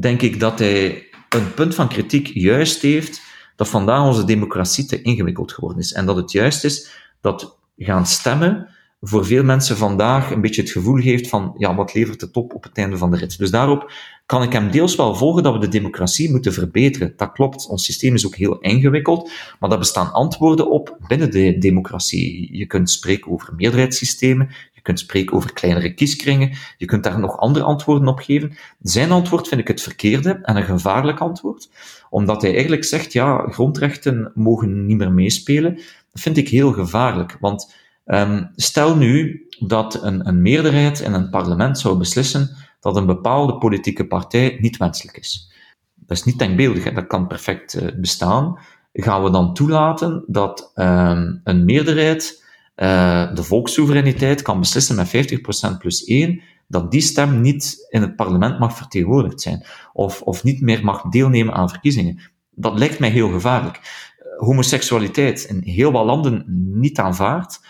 denk 0.00 0.22
ik 0.22 0.40
dat 0.40 0.58
hij 0.58 1.06
een 1.28 1.54
punt 1.54 1.74
van 1.74 1.88
kritiek 1.88 2.26
juist 2.34 2.82
heeft, 2.82 3.22
dat 3.56 3.68
vandaag 3.68 4.06
onze 4.06 4.24
democratie 4.24 4.86
te 4.86 5.02
ingewikkeld 5.02 5.52
geworden 5.52 5.78
is. 5.78 5.92
En 5.92 6.06
dat 6.06 6.16
het 6.16 6.32
juist 6.32 6.64
is 6.64 6.90
dat 7.20 7.58
gaan 7.76 8.06
stemmen 8.06 8.68
voor 9.04 9.26
veel 9.26 9.44
mensen 9.44 9.76
vandaag 9.76 10.30
een 10.30 10.40
beetje 10.40 10.62
het 10.62 10.70
gevoel 10.70 11.00
geeft 11.00 11.28
van, 11.28 11.54
ja, 11.58 11.74
wat 11.74 11.94
levert 11.94 12.20
het 12.20 12.36
op 12.36 12.54
op 12.54 12.62
het 12.62 12.78
einde 12.78 12.96
van 12.96 13.10
de 13.10 13.16
rit? 13.16 13.38
Dus 13.38 13.50
daarop 13.50 13.92
kan 14.26 14.42
ik 14.42 14.52
hem 14.52 14.70
deels 14.70 14.96
wel 14.96 15.14
volgen 15.14 15.42
dat 15.42 15.52
we 15.52 15.58
de 15.58 15.68
democratie 15.68 16.30
moeten 16.30 16.52
verbeteren. 16.52 17.12
Dat 17.16 17.32
klopt, 17.32 17.66
ons 17.66 17.84
systeem 17.84 18.14
is 18.14 18.26
ook 18.26 18.34
heel 18.34 18.58
ingewikkeld, 18.58 19.30
maar 19.60 19.70
daar 19.70 19.78
bestaan 19.78 20.12
antwoorden 20.12 20.70
op 20.70 20.96
binnen 21.06 21.30
de 21.30 21.58
democratie. 21.58 22.56
Je 22.56 22.66
kunt 22.66 22.90
spreken 22.90 23.30
over 23.30 23.54
meerderheidssystemen, 23.54 24.48
je 24.72 24.80
kunt 24.82 24.98
spreken 24.98 25.36
over 25.36 25.52
kleinere 25.52 25.94
kieskringen, 25.94 26.56
je 26.76 26.86
kunt 26.86 27.04
daar 27.04 27.18
nog 27.18 27.38
andere 27.38 27.64
antwoorden 27.64 28.08
op 28.08 28.18
geven. 28.18 28.56
Zijn 28.80 29.10
antwoord 29.10 29.48
vind 29.48 29.60
ik 29.60 29.68
het 29.68 29.82
verkeerde 29.82 30.30
en 30.42 30.56
een 30.56 30.64
gevaarlijk 30.64 31.18
antwoord, 31.18 31.70
omdat 32.10 32.42
hij 32.42 32.52
eigenlijk 32.52 32.84
zegt, 32.84 33.12
ja, 33.12 33.46
grondrechten 33.48 34.32
mogen 34.34 34.86
niet 34.86 34.96
meer 34.96 35.12
meespelen. 35.12 35.74
Dat 36.12 36.22
vind 36.22 36.36
ik 36.36 36.48
heel 36.48 36.72
gevaarlijk, 36.72 37.36
want 37.40 37.80
Um, 38.06 38.50
stel 38.56 38.96
nu 38.96 39.46
dat 39.58 40.02
een, 40.02 40.28
een 40.28 40.42
meerderheid 40.42 41.00
in 41.00 41.12
een 41.12 41.30
parlement 41.30 41.78
zou 41.78 41.98
beslissen 41.98 42.56
dat 42.80 42.96
een 42.96 43.06
bepaalde 43.06 43.58
politieke 43.58 44.06
partij 44.06 44.56
niet 44.60 44.76
wenselijk 44.76 45.16
is. 45.16 45.52
Dat 45.94 46.16
is 46.16 46.24
niet 46.24 46.38
denkbeeldig, 46.38 46.92
dat 46.92 47.06
kan 47.06 47.26
perfect 47.26 47.74
uh, 47.74 47.88
bestaan. 48.00 48.58
Gaan 48.92 49.22
we 49.22 49.30
dan 49.30 49.54
toelaten 49.54 50.24
dat 50.26 50.72
um, 50.74 51.40
een 51.44 51.64
meerderheid 51.64 52.44
uh, 52.76 53.34
de 53.34 53.42
volkssoevereiniteit 53.42 54.42
kan 54.42 54.58
beslissen 54.58 54.96
met 54.96 55.16
50% 55.74 55.76
plus 55.78 56.04
1, 56.04 56.42
dat 56.68 56.90
die 56.90 57.00
stem 57.00 57.40
niet 57.40 57.86
in 57.88 58.00
het 58.00 58.16
parlement 58.16 58.58
mag 58.58 58.76
vertegenwoordigd 58.76 59.40
zijn, 59.40 59.64
of, 59.92 60.22
of 60.22 60.44
niet 60.44 60.60
meer 60.60 60.84
mag 60.84 61.02
deelnemen 61.02 61.54
aan 61.54 61.68
verkiezingen? 61.68 62.20
Dat 62.50 62.78
lijkt 62.78 62.98
mij 62.98 63.10
heel 63.10 63.30
gevaarlijk. 63.30 63.76
Uh, 63.76 64.46
homoseksualiteit 64.46 65.42
in 65.42 65.60
heel 65.64 65.92
wat 65.92 66.04
landen 66.04 66.44
niet 66.80 66.98
aanvaard, 66.98 67.60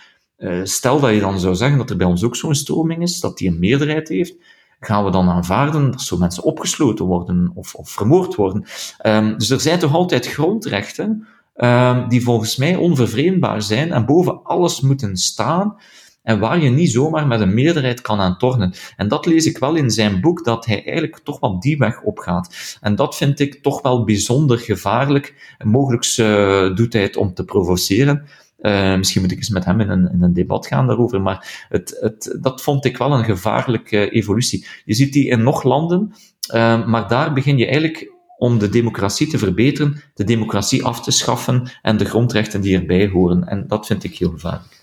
uh, 0.43 0.61
stel 0.65 1.01
dat 1.01 1.15
je 1.15 1.21
dan 1.21 1.41
zou 1.41 1.55
zeggen 1.55 1.79
dat 1.79 1.91
er 1.91 1.97
bij 1.97 2.07
ons 2.07 2.25
ook 2.25 2.37
zo'n 2.37 2.55
stroming 2.55 3.03
is, 3.03 3.21
dat 3.21 3.39
die 3.39 3.49
een 3.49 3.59
meerderheid 3.59 4.09
heeft, 4.09 4.35
gaan 4.81 5.05
we 5.05 5.11
dan 5.11 5.29
aanvaarden 5.29 5.91
dat 5.91 6.01
zo 6.01 6.17
mensen 6.17 6.43
opgesloten 6.43 7.05
worden 7.05 7.51
of, 7.55 7.75
of 7.75 7.91
vermoord 7.91 8.35
worden? 8.35 8.65
Um, 9.07 9.39
dus 9.39 9.51
er 9.51 9.61
zijn 9.61 9.79
toch 9.79 9.95
altijd 9.95 10.27
grondrechten 10.27 11.27
um, 11.57 12.09
die 12.09 12.23
volgens 12.23 12.57
mij 12.57 12.77
onvervreemdbaar 12.77 13.63
zijn 13.63 13.93
en 13.93 14.07
boven 14.07 14.43
alles 14.43 14.81
moeten 14.81 15.17
staan 15.17 15.77
en 16.23 16.39
waar 16.39 16.63
je 16.63 16.71
niet 16.71 16.91
zomaar 16.91 17.27
met 17.27 17.41
een 17.41 17.55
meerderheid 17.55 18.01
kan 18.01 18.21
aan 18.21 18.39
tornen. 18.39 18.75
En 18.97 19.09
dat 19.09 19.27
lees 19.27 19.47
ik 19.47 19.59
wel 19.59 19.75
in 19.75 19.91
zijn 19.91 20.21
boek, 20.21 20.45
dat 20.45 20.67
hij 20.67 20.85
eigenlijk 20.85 21.19
toch 21.25 21.41
wel 21.41 21.61
die 21.61 21.79
weg 21.79 22.03
opgaat. 22.03 22.77
En 22.81 22.95
dat 22.95 23.17
vind 23.17 23.41
ik 23.41 23.63
toch 23.63 23.83
wel 23.83 24.05
bijzonder 24.05 24.59
gevaarlijk. 24.59 25.57
mogelijk 25.65 26.17
uh, 26.17 26.77
doet 26.77 26.93
hij 26.93 27.03
het 27.03 27.17
om 27.17 27.35
te 27.35 27.45
provoceren. 27.45 28.27
Uh, 28.63 28.97
misschien 28.97 29.23
moet 29.23 29.31
ik 29.31 29.37
eens 29.37 29.49
met 29.49 29.65
hem 29.65 29.81
in 29.81 29.91
een, 29.91 30.23
een 30.23 30.33
debat 30.33 30.67
gaan 30.67 30.87
daarover, 30.87 31.21
maar 31.21 31.67
het, 31.69 31.97
het, 32.01 32.39
dat 32.41 32.63
vond 32.63 32.85
ik 32.85 32.97
wel 32.97 33.13
een 33.13 33.25
gevaarlijke 33.25 34.11
evolutie. 34.11 34.67
Je 34.85 34.95
ziet 34.95 35.13
die 35.13 35.29
in 35.29 35.43
nog 35.43 35.63
landen, 35.63 36.13
uh, 36.55 36.87
maar 36.87 37.09
daar 37.09 37.33
begin 37.33 37.59
je 37.59 37.67
eigenlijk 37.67 38.13
om 38.39 38.59
de 38.59 38.69
democratie 38.69 39.27
te 39.27 39.39
verbeteren, 39.39 40.03
de 40.15 40.25
democratie 40.25 40.85
af 40.85 41.03
te 41.03 41.11
schaffen 41.11 41.71
en 41.83 41.97
de 41.97 42.05
grondrechten 42.05 42.61
die 42.61 42.79
erbij 42.79 43.09
horen. 43.09 43.49
En 43.49 43.65
dat 43.67 43.87
vind 43.87 44.05
ik 44.05 44.19
heel 44.19 44.31
gevaarlijk. 44.31 44.82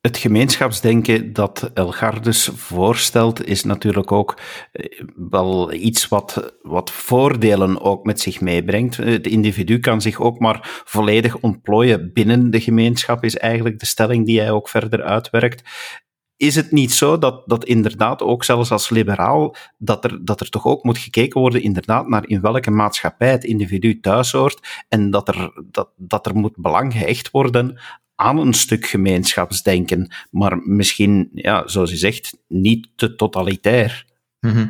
Het 0.00 0.16
gemeenschapsdenken 0.16 1.32
dat 1.32 1.70
Elgardus 1.74 2.50
voorstelt, 2.54 3.46
is 3.46 3.64
natuurlijk 3.64 4.12
ook 4.12 4.38
eh, 4.72 5.02
wel 5.14 5.72
iets 5.72 6.08
wat, 6.08 6.54
wat 6.62 6.90
voordelen 6.90 7.80
ook 7.80 8.04
met 8.04 8.20
zich 8.20 8.40
meebrengt. 8.40 8.96
Het 8.96 9.26
individu 9.26 9.78
kan 9.78 10.00
zich 10.00 10.20
ook 10.20 10.38
maar 10.38 10.82
volledig 10.84 11.36
ontplooien 11.36 12.12
binnen 12.12 12.50
de 12.50 12.60
gemeenschap, 12.60 13.24
is 13.24 13.36
eigenlijk 13.36 13.78
de 13.78 13.86
stelling 13.86 14.26
die 14.26 14.40
hij 14.40 14.50
ook 14.50 14.68
verder 14.68 15.02
uitwerkt 15.02 15.62
is 16.40 16.54
het 16.54 16.70
niet 16.70 16.92
zo 16.92 17.18
dat, 17.18 17.42
dat 17.46 17.64
inderdaad 17.64 18.22
ook 18.22 18.44
zelfs 18.44 18.70
als 18.70 18.90
liberaal, 18.90 19.54
dat 19.78 20.04
er, 20.04 20.24
dat 20.24 20.40
er 20.40 20.50
toch 20.50 20.66
ook 20.66 20.84
moet 20.84 20.98
gekeken 20.98 21.40
worden 21.40 21.62
inderdaad 21.62 22.08
naar 22.08 22.28
in 22.28 22.40
welke 22.40 22.70
maatschappij 22.70 23.30
het 23.30 23.44
individu 23.44 24.00
thuis 24.00 24.32
hoort 24.32 24.84
en 24.88 25.10
dat 25.10 25.28
er, 25.28 25.62
dat, 25.70 25.90
dat 25.96 26.26
er 26.26 26.36
moet 26.36 26.56
belang 26.56 26.92
gehecht 26.92 27.30
worden 27.30 27.78
aan 28.20 28.38
een 28.38 28.52
stuk 28.52 28.86
gemeenschapsdenken, 28.86 30.14
maar 30.30 30.58
misschien, 30.58 31.30
ja, 31.34 31.68
zoals 31.68 31.92
u 31.92 31.96
zegt, 31.96 32.36
niet 32.48 32.88
te 32.96 33.14
totalitair. 33.14 34.04
Mhm. 34.40 34.66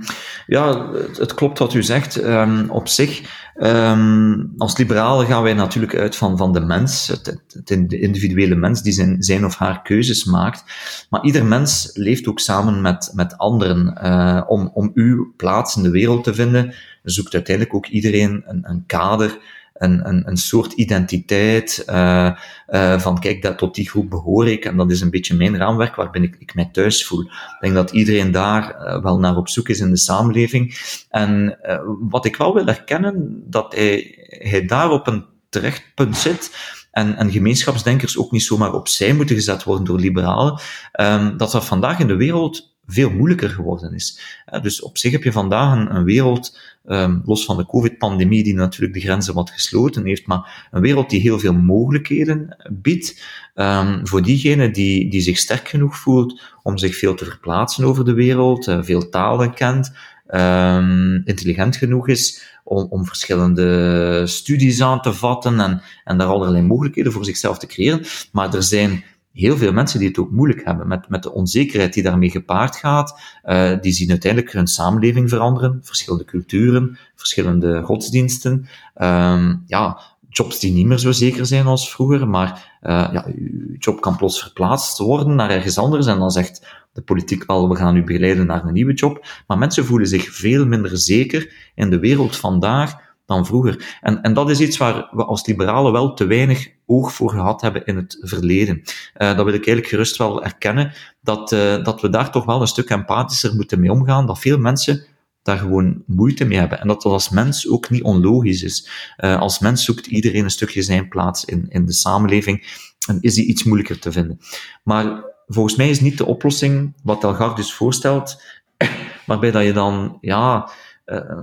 Ja, 0.47 0.91
het, 1.19 1.35
klopt 1.35 1.59
wat 1.59 1.75
u 1.75 1.83
zegt. 1.83 2.23
Um, 2.25 2.71
op 2.71 2.89
zich, 2.89 3.23
um, 3.57 4.53
als 4.57 4.77
liberalen 4.77 5.27
gaan 5.27 5.43
wij 5.43 5.55
natuurlijk 5.55 5.97
uit 5.97 6.17
van, 6.17 6.37
van 6.37 6.53
de 6.53 6.61
mens, 6.61 7.07
het, 7.07 7.71
individuele 7.89 8.55
mens 8.55 8.83
die 8.83 8.93
zijn, 8.93 9.23
zijn 9.23 9.45
of 9.45 9.57
haar 9.57 9.83
keuzes 9.83 10.25
maakt. 10.25 10.65
Maar 11.09 11.25
ieder 11.25 11.45
mens 11.45 11.91
leeft 11.95 12.29
ook 12.29 12.41
samen 12.41 12.81
met, 12.81 13.11
met 13.15 13.39
anderen. 13.39 13.99
Uh, 14.03 14.43
om, 14.47 14.71
om 14.75 14.91
uw 14.95 15.33
plaats 15.37 15.77
in 15.77 15.83
de 15.83 15.91
wereld 15.91 16.25
te 16.25 16.35
vinden, 16.35 16.75
zoekt 17.03 17.35
uiteindelijk 17.35 17.77
ook 17.77 17.87
iedereen 17.87 18.43
een, 18.47 18.61
een 18.63 18.85
kader 18.87 19.39
een, 19.81 20.09
een, 20.09 20.29
een 20.29 20.37
soort 20.37 20.73
identiteit 20.73 21.85
uh, 21.87 22.31
uh, 22.69 23.01
van 23.01 23.21
kijk, 23.21 23.43
dat, 23.43 23.59
tot 23.59 23.75
die 23.75 23.89
groep 23.89 24.11
behoor 24.11 24.49
ik 24.49 24.65
en 24.65 24.77
dat 24.77 24.91
is 24.91 25.01
een 25.01 25.11
beetje 25.11 25.37
mijn 25.37 25.57
raamwerk 25.57 25.95
waarbinnen 25.95 26.31
ik, 26.31 26.37
ik 26.41 26.55
mij 26.55 26.69
thuis 26.73 27.07
voel. 27.07 27.21
Ik 27.21 27.57
denk 27.61 27.75
dat 27.75 27.91
iedereen 27.91 28.31
daar 28.31 28.77
uh, 28.81 29.03
wel 29.03 29.19
naar 29.19 29.37
op 29.37 29.49
zoek 29.49 29.69
is 29.69 29.81
in 29.81 29.91
de 29.91 29.97
samenleving. 29.97 30.79
En 31.11 31.59
wat 32.01 32.25
ik 32.25 32.37
wel 32.37 32.55
wil 32.55 32.67
erkennen, 32.67 33.43
dat 33.47 33.75
hij, 33.75 34.15
hij 34.29 34.67
daar 34.67 34.91
op 34.91 35.07
een 35.07 35.25
terecht 35.49 35.85
punt 35.95 36.17
zit, 36.17 36.51
en, 36.91 37.17
en 37.17 37.31
gemeenschapsdenkers 37.31 38.19
ook 38.19 38.31
niet 38.31 38.43
zomaar 38.43 38.73
opzij 38.73 39.13
moeten 39.13 39.37
gezet 39.37 39.65
worden 39.65 39.85
door 39.85 39.99
liberalen, 39.99 40.61
um, 41.01 41.37
dat 41.37 41.51
dat 41.51 41.65
vandaag 41.65 41.99
in 41.99 42.07
de 42.07 42.17
wereld 42.17 42.77
veel 42.93 43.11
moeilijker 43.11 43.49
geworden 43.49 43.95
is. 43.95 44.21
Dus 44.63 44.83
op 44.83 44.99
zich 44.99 45.13
heb 45.13 45.23
je 45.23 45.33
vandaag 45.33 45.77
een, 45.77 45.95
een 45.95 46.05
wereld, 46.05 46.59
um, 46.87 47.23
los 47.25 47.45
van 47.45 47.57
de 47.57 47.67
COVID-pandemie, 47.67 48.45
die 48.45 48.55
natuurlijk 48.55 48.95
de 48.95 49.01
grenzen 49.01 49.35
wat 49.35 49.51
gesloten 49.51 50.05
heeft, 50.05 50.27
maar 50.27 50.69
een 50.71 50.81
wereld 50.81 51.11
die 51.11 51.21
heel 51.21 51.39
veel 51.39 51.55
mogelijkheden 51.55 52.57
biedt 52.71 53.25
um, 53.55 54.07
voor 54.07 54.23
diegene 54.23 54.71
die, 54.71 55.11
die 55.11 55.21
zich 55.21 55.39
sterk 55.39 55.69
genoeg 55.69 55.97
voelt 55.97 56.41
om 56.63 56.79
zich 56.79 56.97
veel 56.97 57.15
te 57.15 57.25
verplaatsen 57.25 57.85
over 57.85 58.05
de 58.05 58.15
wereld, 58.15 58.69
uh, 58.69 58.79
veel 58.83 59.09
talen 59.09 59.55
kent, 59.55 59.93
um, 60.31 61.23
intelligent 61.25 61.77
genoeg 61.77 62.09
is 62.09 62.49
om, 62.65 62.87
om 62.91 63.07
verschillende 63.07 64.23
studies 64.27 64.83
aan 64.83 65.01
te 65.01 65.13
vatten 65.13 65.61
en, 65.61 65.83
en 66.05 66.19
daar 66.19 66.29
allerlei 66.29 66.63
mogelijkheden 66.63 67.13
voor 67.13 67.25
zichzelf 67.25 67.59
te 67.59 67.67
creëren. 67.67 68.05
Maar 68.33 68.55
er 68.55 68.63
zijn 68.63 69.05
heel 69.33 69.57
veel 69.57 69.73
mensen 69.73 69.99
die 69.99 70.09
het 70.09 70.19
ook 70.19 70.31
moeilijk 70.31 70.65
hebben 70.65 70.89
met, 70.89 71.09
met 71.09 71.23
de 71.23 71.33
onzekerheid 71.33 71.95
die 71.95 72.03
daarmee 72.03 72.31
gepaard 72.31 72.77
gaat. 72.77 73.21
Uh, 73.45 73.73
die 73.81 73.93
zien 73.93 74.11
uiteindelijk 74.11 74.53
hun 74.53 74.67
samenleving 74.67 75.29
veranderen, 75.29 75.81
verschillende 75.83 76.25
culturen, 76.25 76.99
verschillende 77.15 77.83
godsdiensten. 77.83 78.67
Um, 79.03 79.63
ja, 79.67 80.01
jobs 80.29 80.61
die 80.61 80.73
niet 80.73 80.87
meer 80.87 80.99
zo 80.99 81.13
zeker 81.13 81.47
zijn 81.47 81.67
als 81.67 81.91
vroeger, 81.91 82.29
maar 82.29 82.79
uh, 82.83 83.09
ja, 83.13 83.25
uw 83.37 83.77
job 83.79 84.01
kan 84.01 84.17
plots 84.17 84.41
verplaatst 84.41 84.99
worden 84.99 85.35
naar 85.35 85.51
ergens 85.51 85.79
anders 85.79 86.07
en 86.07 86.19
dan 86.19 86.31
zegt 86.31 86.67
de 86.93 87.03
politiek 87.03 87.45
wel, 87.47 87.69
we 87.69 87.77
gaan 87.77 87.97
u 87.97 88.05
begeleiden 88.05 88.47
naar 88.47 88.65
een 88.65 88.73
nieuwe 88.73 88.95
job. 88.95 89.27
Maar 89.47 89.59
mensen 89.59 89.85
voelen 89.85 90.09
zich 90.09 90.35
veel 90.35 90.67
minder 90.67 90.99
zeker 90.99 91.53
in 91.75 91.91
de 91.91 91.99
wereld 91.99 92.37
vandaag 92.37 92.95
dan 93.31 93.47
vroeger. 93.47 93.99
En, 94.01 94.23
en 94.23 94.35
dat 94.35 94.51
is 94.51 94.61
iets 94.61 94.77
waar 94.77 95.09
we 95.11 95.25
als 95.25 95.47
liberalen 95.47 95.93
wel 95.93 96.15
te 96.15 96.27
weinig 96.27 96.69
oog 96.87 97.13
voor 97.13 97.31
gehad 97.31 97.61
hebben 97.61 97.85
in 97.85 97.97
het 97.97 98.19
verleden. 98.21 98.77
Uh, 98.77 99.37
dat 99.37 99.45
wil 99.45 99.55
ik 99.55 99.67
eigenlijk 99.67 99.87
gerust 99.87 100.17
wel 100.17 100.45
erkennen, 100.45 100.93
dat, 101.21 101.53
uh, 101.53 101.85
dat 101.85 102.01
we 102.01 102.09
daar 102.09 102.31
toch 102.31 102.45
wel 102.45 102.61
een 102.61 102.67
stuk 102.67 102.91
empathischer 102.91 103.55
moeten 103.55 103.81
mee 103.81 103.93
omgaan, 103.93 104.27
dat 104.27 104.39
veel 104.39 104.59
mensen 104.59 105.05
daar 105.43 105.59
gewoon 105.59 106.03
moeite 106.07 106.45
mee 106.45 106.59
hebben. 106.59 106.81
En 106.81 106.87
dat 106.87 107.03
dat 107.03 107.13
als 107.13 107.29
mens 107.29 107.69
ook 107.69 107.91
niet 107.91 108.03
onlogisch 108.03 108.63
is. 108.63 108.91
Uh, 109.19 109.41
als 109.41 109.59
mens 109.59 109.85
zoekt 109.85 110.07
iedereen 110.07 110.45
een 110.45 110.51
stukje 110.51 110.83
zijn 110.83 111.09
plaats 111.09 111.45
in, 111.45 111.67
in 111.69 111.87
de 111.87 111.93
samenleving 111.93 112.67
en 113.09 113.19
is 113.21 113.35
die 113.35 113.47
iets 113.47 113.65
moeilijker 113.65 113.99
te 113.99 114.13
vinden. 114.13 114.41
Maar 114.85 115.25
volgens 115.47 115.77
mij 115.77 115.91
is 115.91 116.01
niet 116.01 116.19
de 116.19 116.27
oplossing 116.27 116.95
wat 117.03 117.25
Elgar 117.25 117.55
dus 117.55 117.73
voorstelt, 117.73 118.43
waarbij 119.27 119.51
dat 119.51 119.65
je 119.65 119.73
dan, 119.73 120.19
ja, 120.21 120.65
eh, 120.65 120.73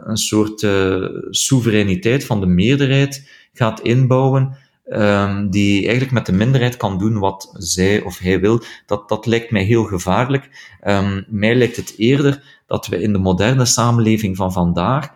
een 0.04 0.18
soort 0.18 0.62
uh, 0.62 1.08
soevereiniteit 1.30 2.26
van 2.26 2.40
de 2.40 2.46
meerderheid 2.46 3.30
gaat 3.54 3.80
inbouwen, 3.80 4.58
um, 4.90 5.50
die 5.50 5.82
eigenlijk 5.82 6.12
met 6.12 6.26
de 6.26 6.32
minderheid 6.32 6.78
kan 6.78 6.98
doen 6.98 7.20
wat 7.20 7.54
zij 7.54 8.02
of 8.02 8.18
hij 8.18 8.40
wil, 8.40 8.62
dat, 8.86 9.10
dat 9.10 9.26
lijkt 9.26 9.52
mij 9.52 9.64
heel 9.64 9.84
gevaarlijk. 9.84 10.78
Um, 10.88 11.26
mij 11.28 11.56
lijkt 11.56 11.76
het 11.76 11.94
eerder 11.98 12.62
dat 12.68 12.88
we 12.88 13.02
in 13.02 13.14
de 13.14 13.20
moderne 13.20 13.66
samenleving 13.66 14.36
van 14.36 14.52
vandaag 14.52 15.10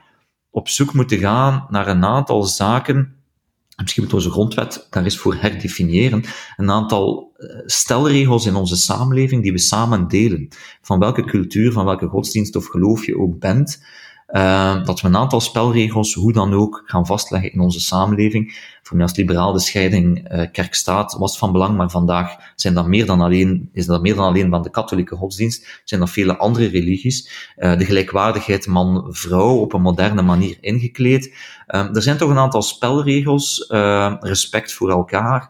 op 0.49 0.69
zoek 0.69 0.93
moeten 0.93 1.17
gaan 1.17 1.65
naar 1.69 1.87
een 1.87 2.05
aantal 2.05 2.43
zaken 2.43 3.21
misschien 3.81 4.03
moet 4.03 4.13
onze 4.13 4.29
grondwet 4.29 4.87
daar 4.89 5.03
eens 5.03 5.17
voor 5.17 5.35
herdefiniëren, 5.35 6.23
een 6.57 6.71
aantal 6.71 7.31
eh, 7.37 7.47
stelregels 7.65 8.45
in 8.45 8.55
onze 8.55 8.75
samenleving 8.75 9.43
die 9.43 9.51
we 9.51 9.57
samen 9.57 10.07
delen. 10.07 10.47
Van 10.81 10.99
welke 10.99 11.23
cultuur, 11.23 11.71
van 11.71 11.85
welke 11.85 12.07
godsdienst 12.07 12.55
of 12.55 12.65
geloof 12.65 13.05
je 13.05 13.17
ook 13.17 13.39
bent, 13.39 13.83
uh, 14.31 14.85
dat 14.85 15.01
we 15.01 15.07
een 15.07 15.17
aantal 15.17 15.41
spelregels 15.41 16.13
hoe 16.13 16.33
dan 16.33 16.53
ook 16.53 16.83
gaan 16.85 17.05
vastleggen 17.05 17.53
in 17.53 17.59
onze 17.59 17.79
samenleving. 17.79 18.69
Voor 18.83 18.97
mij 18.97 19.05
als 19.05 19.15
liberaal 19.15 19.53
de 19.53 19.59
scheiding 19.59 20.33
uh, 20.33 20.51
kerk-staat 20.51 21.13
was 21.13 21.37
van 21.37 21.51
belang, 21.51 21.77
maar 21.77 21.89
vandaag 21.89 22.35
zijn 22.55 22.73
dat 22.73 22.87
meer 22.87 23.05
dan 23.05 23.21
alleen, 23.21 23.69
is 23.73 23.85
dat 23.85 24.01
meer 24.01 24.15
dan 24.15 24.25
alleen 24.25 24.49
van 24.49 24.61
de 24.61 24.69
katholieke 24.69 25.15
godsdienst, 25.15 25.81
zijn 25.83 25.99
dat 25.99 26.09
vele 26.09 26.37
andere 26.37 26.67
religies. 26.67 27.51
Uh, 27.57 27.77
de 27.77 27.85
gelijkwaardigheid 27.85 28.67
man-vrouw 28.67 29.55
op 29.55 29.73
een 29.73 29.81
moderne 29.81 30.21
manier 30.21 30.57
ingekleed. 30.61 31.35
er 31.67 32.01
zijn 32.01 32.17
toch 32.17 32.29
een 32.29 32.37
aantal 32.37 32.61
spelregels, 32.61 33.65
respect 34.19 34.73
voor 34.73 34.89
elkaar, 34.89 35.49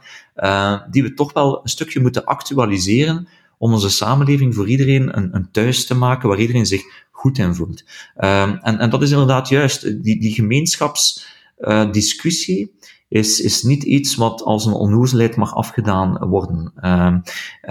die 0.89 1.03
we 1.03 1.13
toch 1.13 1.33
wel 1.33 1.59
een 1.63 1.69
stukje 1.69 1.99
moeten 1.99 2.25
actualiseren 2.25 3.27
om 3.61 3.73
onze 3.73 3.89
samenleving 3.89 4.55
voor 4.55 4.67
iedereen 4.67 5.17
een, 5.17 5.35
een 5.35 5.51
thuis 5.51 5.85
te 5.85 5.95
maken 5.95 6.29
waar 6.29 6.39
iedereen 6.39 6.65
zich 6.65 6.81
goed 7.11 7.37
in 7.37 7.55
voelt. 7.55 7.83
Um, 8.17 8.59
en, 8.61 8.79
en 8.79 8.89
dat 8.89 9.01
is 9.01 9.11
inderdaad 9.11 9.49
juist. 9.49 10.03
Die, 10.03 10.19
die 10.19 10.33
gemeenschapsdiscussie 10.33 12.59
uh, 12.59 12.67
is, 13.07 13.41
is 13.41 13.63
niet 13.63 13.83
iets 13.83 14.15
wat 14.15 14.43
als 14.43 14.65
een 14.65 14.73
onnozelheid 14.73 15.35
mag 15.35 15.55
afgedaan 15.55 16.27
worden. 16.27 16.73
Um, 16.85 17.21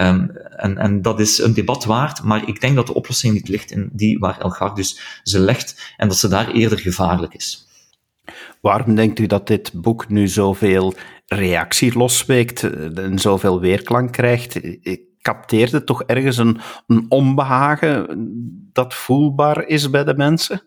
um, 0.05 0.31
en, 0.55 0.77
en 0.77 1.01
dat 1.01 1.19
is 1.19 1.39
een 1.39 1.53
debat 1.53 1.85
waard, 1.85 2.23
maar 2.23 2.47
ik 2.47 2.61
denk 2.61 2.75
dat 2.75 2.87
de 2.87 2.93
oplossing 2.93 3.33
niet 3.33 3.47
ligt 3.47 3.71
in 3.71 3.89
die 3.93 4.19
waar 4.19 4.39
Elgar 4.39 4.75
dus 4.75 5.19
ze 5.23 5.39
legt 5.39 5.93
en 5.97 6.07
dat 6.07 6.17
ze 6.17 6.27
daar 6.27 6.51
eerder 6.51 6.79
gevaarlijk 6.79 7.33
is. 7.33 7.67
Waarom 8.61 8.95
denkt 8.95 9.19
u 9.19 9.25
dat 9.25 9.47
dit 9.47 9.71
boek 9.73 10.09
nu 10.09 10.27
zoveel 10.27 10.93
reactie 11.25 11.97
losweekt 11.97 12.63
en 12.93 13.19
zoveel 13.19 13.59
weerklank 13.59 14.11
krijgt? 14.11 14.59
Capteerde 15.21 15.83
toch 15.83 16.03
ergens 16.03 16.37
een, 16.37 16.59
een 16.87 17.05
onbehagen 17.09 18.07
dat 18.73 18.93
voelbaar 18.93 19.67
is 19.67 19.89
bij 19.89 20.03
de 20.03 20.15
mensen? 20.15 20.61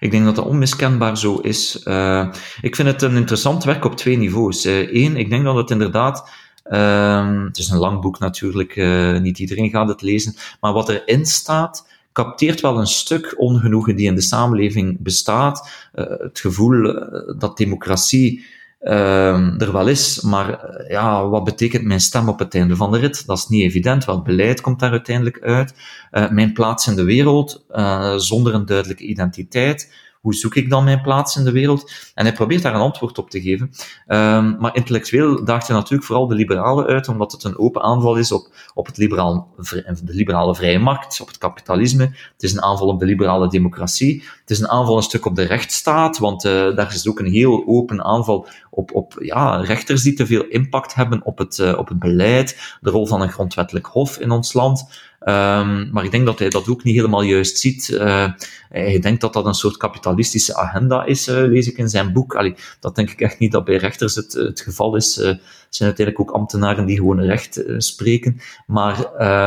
Ik 0.00 0.10
denk 0.10 0.24
dat 0.24 0.36
dat 0.36 0.46
onmiskenbaar 0.46 1.18
zo 1.18 1.36
is. 1.36 1.84
Uh, 1.84 2.32
ik 2.60 2.76
vind 2.76 2.88
het 2.88 3.02
een 3.02 3.16
interessant 3.16 3.64
werk 3.64 3.84
op 3.84 3.96
twee 3.96 4.16
niveaus. 4.16 4.64
Eén, 4.64 5.16
ik 5.16 5.30
denk 5.30 5.44
dat 5.44 5.56
het 5.56 5.70
inderdaad. 5.70 6.30
Uh, 6.64 7.44
het 7.44 7.58
is 7.58 7.68
een 7.68 7.78
lang 7.78 8.00
boek 8.00 8.18
natuurlijk, 8.18 8.76
uh, 8.76 9.18
niet 9.18 9.38
iedereen 9.38 9.70
gaat 9.70 9.88
het 9.88 10.02
lezen. 10.02 10.34
Maar 10.60 10.72
wat 10.72 10.88
erin 10.88 11.26
staat, 11.26 11.88
capteert 12.12 12.60
wel 12.60 12.78
een 12.78 12.86
stuk 12.86 13.34
ongenoegen 13.36 13.96
die 13.96 14.06
in 14.06 14.14
de 14.14 14.20
samenleving 14.20 15.02
bestaat. 15.02 15.88
Uh, 15.94 16.04
het 16.08 16.40
gevoel 16.40 16.94
dat 17.38 17.56
democratie 17.56 18.44
uh, 18.80 19.60
er 19.60 19.72
wel 19.72 19.88
is, 19.88 20.20
maar 20.20 20.64
eh, 20.64 20.90
ja, 20.90 21.28
wat 21.28 21.44
betekent 21.44 21.84
mijn 21.84 22.00
stem 22.00 22.28
op 22.28 22.38
het 22.38 22.54
einde 22.54 22.76
van 22.76 22.92
de 22.92 22.98
rit? 22.98 23.26
Dat 23.26 23.38
is 23.38 23.46
niet 23.46 23.62
evident. 23.62 24.04
Welk 24.04 24.24
beleid 24.24 24.60
komt 24.60 24.80
daar 24.80 24.90
uiteindelijk 24.90 25.40
uit? 25.40 25.74
Uh, 26.12 26.30
mijn 26.30 26.52
plaats 26.52 26.86
in 26.86 26.94
de 26.94 27.04
wereld, 27.04 27.64
uh, 27.70 28.14
zonder 28.16 28.54
een 28.54 28.66
duidelijke 28.66 29.04
identiteit. 29.04 29.92
Hoe 30.20 30.34
zoek 30.34 30.54
ik 30.54 30.70
dan 30.70 30.84
mijn 30.84 31.00
plaats 31.00 31.36
in 31.36 31.44
de 31.44 31.52
wereld? 31.52 31.92
En 32.14 32.24
hij 32.24 32.34
probeert 32.34 32.62
daar 32.62 32.74
een 32.74 32.80
antwoord 32.80 33.18
op 33.18 33.30
te 33.30 33.40
geven. 33.40 33.70
Um, 34.06 34.56
maar 34.58 34.76
intellectueel 34.76 35.44
daagt 35.44 35.66
hij 35.66 35.76
natuurlijk 35.76 36.04
vooral 36.04 36.26
de 36.26 36.34
liberalen 36.34 36.86
uit, 36.86 37.08
omdat 37.08 37.32
het 37.32 37.44
een 37.44 37.58
open 37.58 37.82
aanval 37.82 38.16
is 38.16 38.32
op, 38.32 38.48
op 38.74 38.86
het 38.86 38.96
liberaal, 38.96 39.54
de 39.56 40.14
liberale 40.14 40.54
vrije 40.54 40.78
markt, 40.78 41.20
op 41.20 41.26
het 41.26 41.38
kapitalisme. 41.38 42.04
Het 42.32 42.42
is 42.42 42.52
een 42.52 42.62
aanval 42.62 42.88
op 42.88 42.98
de 42.98 43.06
liberale 43.06 43.48
democratie. 43.48 44.22
Het 44.40 44.50
is 44.50 44.60
een 44.60 44.68
aanval 44.68 44.96
een 44.96 45.02
stuk 45.02 45.26
op 45.26 45.34
de 45.34 45.42
rechtsstaat, 45.42 46.18
want 46.18 46.44
uh, 46.44 46.76
daar 46.76 46.94
is 46.94 47.08
ook 47.08 47.18
een 47.18 47.32
heel 47.32 47.64
open 47.66 48.04
aanval 48.04 48.48
op, 48.70 48.94
op 48.94 49.14
ja, 49.18 49.56
rechters 49.56 50.02
die 50.02 50.14
te 50.14 50.26
veel 50.26 50.44
impact 50.48 50.94
hebben 50.94 51.24
op 51.24 51.38
het, 51.38 51.58
uh, 51.58 51.78
op 51.78 51.88
het 51.88 51.98
beleid, 51.98 52.76
de 52.80 52.90
rol 52.90 53.06
van 53.06 53.22
een 53.22 53.32
grondwettelijk 53.32 53.86
hof 53.86 54.18
in 54.18 54.30
ons 54.30 54.52
land. 54.52 55.08
Um, 55.28 55.90
maar 55.92 56.04
ik 56.04 56.10
denk 56.10 56.26
dat 56.26 56.38
hij 56.38 56.48
dat 56.48 56.68
ook 56.68 56.84
niet 56.84 56.94
helemaal 56.94 57.22
juist 57.22 57.58
ziet. 57.58 57.88
Uh, 57.88 58.32
hij 58.68 58.98
denkt 58.98 59.20
dat 59.20 59.32
dat 59.32 59.46
een 59.46 59.54
soort 59.54 59.76
kapitalistische 59.76 60.56
agenda 60.56 61.04
is, 61.04 61.28
uh, 61.28 61.34
lees 61.36 61.68
ik 61.68 61.78
in 61.78 61.88
zijn 61.88 62.12
boek. 62.12 62.34
Allee, 62.34 62.54
dat 62.80 62.94
denk 62.94 63.10
ik 63.10 63.20
echt 63.20 63.38
niet 63.38 63.52
dat 63.52 63.64
bij 63.64 63.76
rechters 63.76 64.14
het, 64.14 64.32
het 64.32 64.60
geval 64.60 64.96
is. 64.96 65.18
Uh, 65.18 65.24
zijn 65.68 65.88
uiteindelijk 65.88 66.20
ook 66.20 66.36
ambtenaren 66.36 66.86
die 66.86 66.96
gewoon 66.96 67.20
recht 67.20 67.62
spreken. 67.76 68.40
Maar 68.66 68.98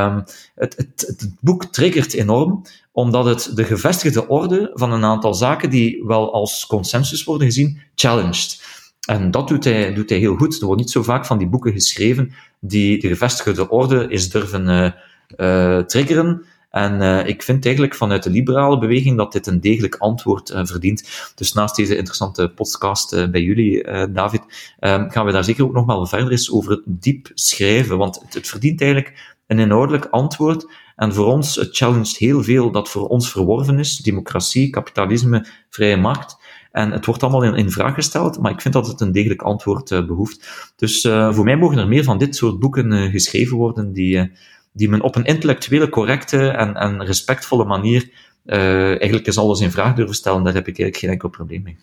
um, 0.05 0.23
het, 0.55 0.77
het, 0.77 1.03
het 1.07 1.35
boek 1.39 1.65
triggert 1.65 2.13
enorm, 2.13 2.61
omdat 2.91 3.25
het 3.25 3.51
de 3.55 3.63
gevestigde 3.63 4.27
orde 4.27 4.71
van 4.73 4.91
een 4.91 5.03
aantal 5.03 5.33
zaken 5.33 5.69
die 5.69 6.03
wel 6.05 6.33
als 6.33 6.65
consensus 6.65 7.23
worden 7.23 7.47
gezien, 7.47 7.81
challenged. 7.95 8.61
En 9.07 9.31
dat 9.31 9.47
doet 9.47 9.63
hij, 9.63 9.93
doet 9.93 10.09
hij 10.09 10.19
heel 10.19 10.35
goed. 10.35 10.59
Er 10.59 10.65
wordt 10.65 10.81
niet 10.81 10.91
zo 10.91 11.03
vaak 11.03 11.25
van 11.25 11.37
die 11.37 11.49
boeken 11.49 11.73
geschreven 11.73 12.33
die 12.59 12.99
de 12.99 13.07
gevestigde 13.07 13.69
orde 13.69 14.07
is 14.07 14.29
durven 14.29 14.95
triggeren. 15.87 16.45
En 16.73 17.01
uh, 17.01 17.27
ik 17.27 17.43
vind 17.43 17.65
eigenlijk 17.65 17.95
vanuit 17.95 18.23
de 18.23 18.29
liberale 18.29 18.77
beweging 18.77 19.17
dat 19.17 19.31
dit 19.31 19.47
een 19.47 19.59
degelijk 19.59 19.95
antwoord 19.95 20.51
uh, 20.51 20.59
verdient. 20.63 21.31
Dus 21.35 21.53
naast 21.53 21.75
deze 21.75 21.95
interessante 21.95 22.49
podcast 22.49 23.31
bij 23.31 23.41
jullie, 23.41 23.83
David, 24.11 24.41
ehm, 24.79 25.09
gaan 25.09 25.25
we 25.25 25.31
daar 25.31 25.43
zeker 25.43 25.63
ook 25.63 25.73
nog 25.73 25.85
wel 25.85 26.05
verder 26.05 26.31
eens 26.31 26.51
over 26.51 26.81
diep 26.85 27.31
schrijven. 27.33 27.97
Want 27.97 28.21
het, 28.21 28.33
het, 28.33 28.47
verdient 28.47 28.81
eigenlijk 28.81 29.35
een 29.47 29.59
inhoudelijk 29.59 30.05
antwoord. 30.05 30.67
En 30.95 31.13
voor 31.13 31.25
ons, 31.25 31.55
het 31.55 31.77
challenged 31.77 32.17
heel 32.17 32.43
veel 32.43 32.71
dat 32.71 32.89
voor 32.89 33.07
ons 33.07 33.31
verworven 33.31 33.79
is. 33.79 33.97
Democratie, 33.97 34.69
kapitalisme, 34.69 35.45
vrije 35.69 35.97
markt. 35.97 36.37
En 36.71 36.91
het 36.91 37.05
wordt 37.05 37.23
allemaal 37.23 37.43
in, 37.43 37.55
in 37.55 37.71
vraag 37.71 37.93
gesteld, 37.93 38.39
maar 38.39 38.51
ik 38.51 38.61
vind 38.61 38.73
dat 38.73 38.87
het 38.87 39.01
een 39.01 39.11
degelijk 39.11 39.41
antwoord 39.41 40.07
behoeft. 40.07 40.73
Dus 40.75 41.01
voor 41.31 41.43
mij 41.43 41.57
mogen 41.57 41.77
er 41.77 41.87
meer 41.87 42.03
van 42.03 42.17
dit 42.17 42.35
soort 42.35 42.59
boeken 42.59 43.11
geschreven 43.11 43.57
worden, 43.57 43.93
die, 43.93 44.31
die 44.73 44.89
men 44.89 45.01
op 45.01 45.15
een 45.15 45.25
intellectuele, 45.25 45.89
correcte 45.89 46.47
en, 46.47 46.75
en 46.75 47.05
respectvolle 47.05 47.65
manier 47.65 48.09
eigenlijk 48.45 49.25
eens 49.25 49.37
alles 49.37 49.59
in 49.59 49.71
vraag 49.71 49.95
durven 49.95 50.15
stellen. 50.15 50.43
Daar 50.43 50.53
heb 50.53 50.67
ik 50.67 50.79
eigenlijk 50.79 50.97
geen 50.97 51.09
enkel 51.09 51.29
probleem 51.29 51.61
mee. 51.61 51.77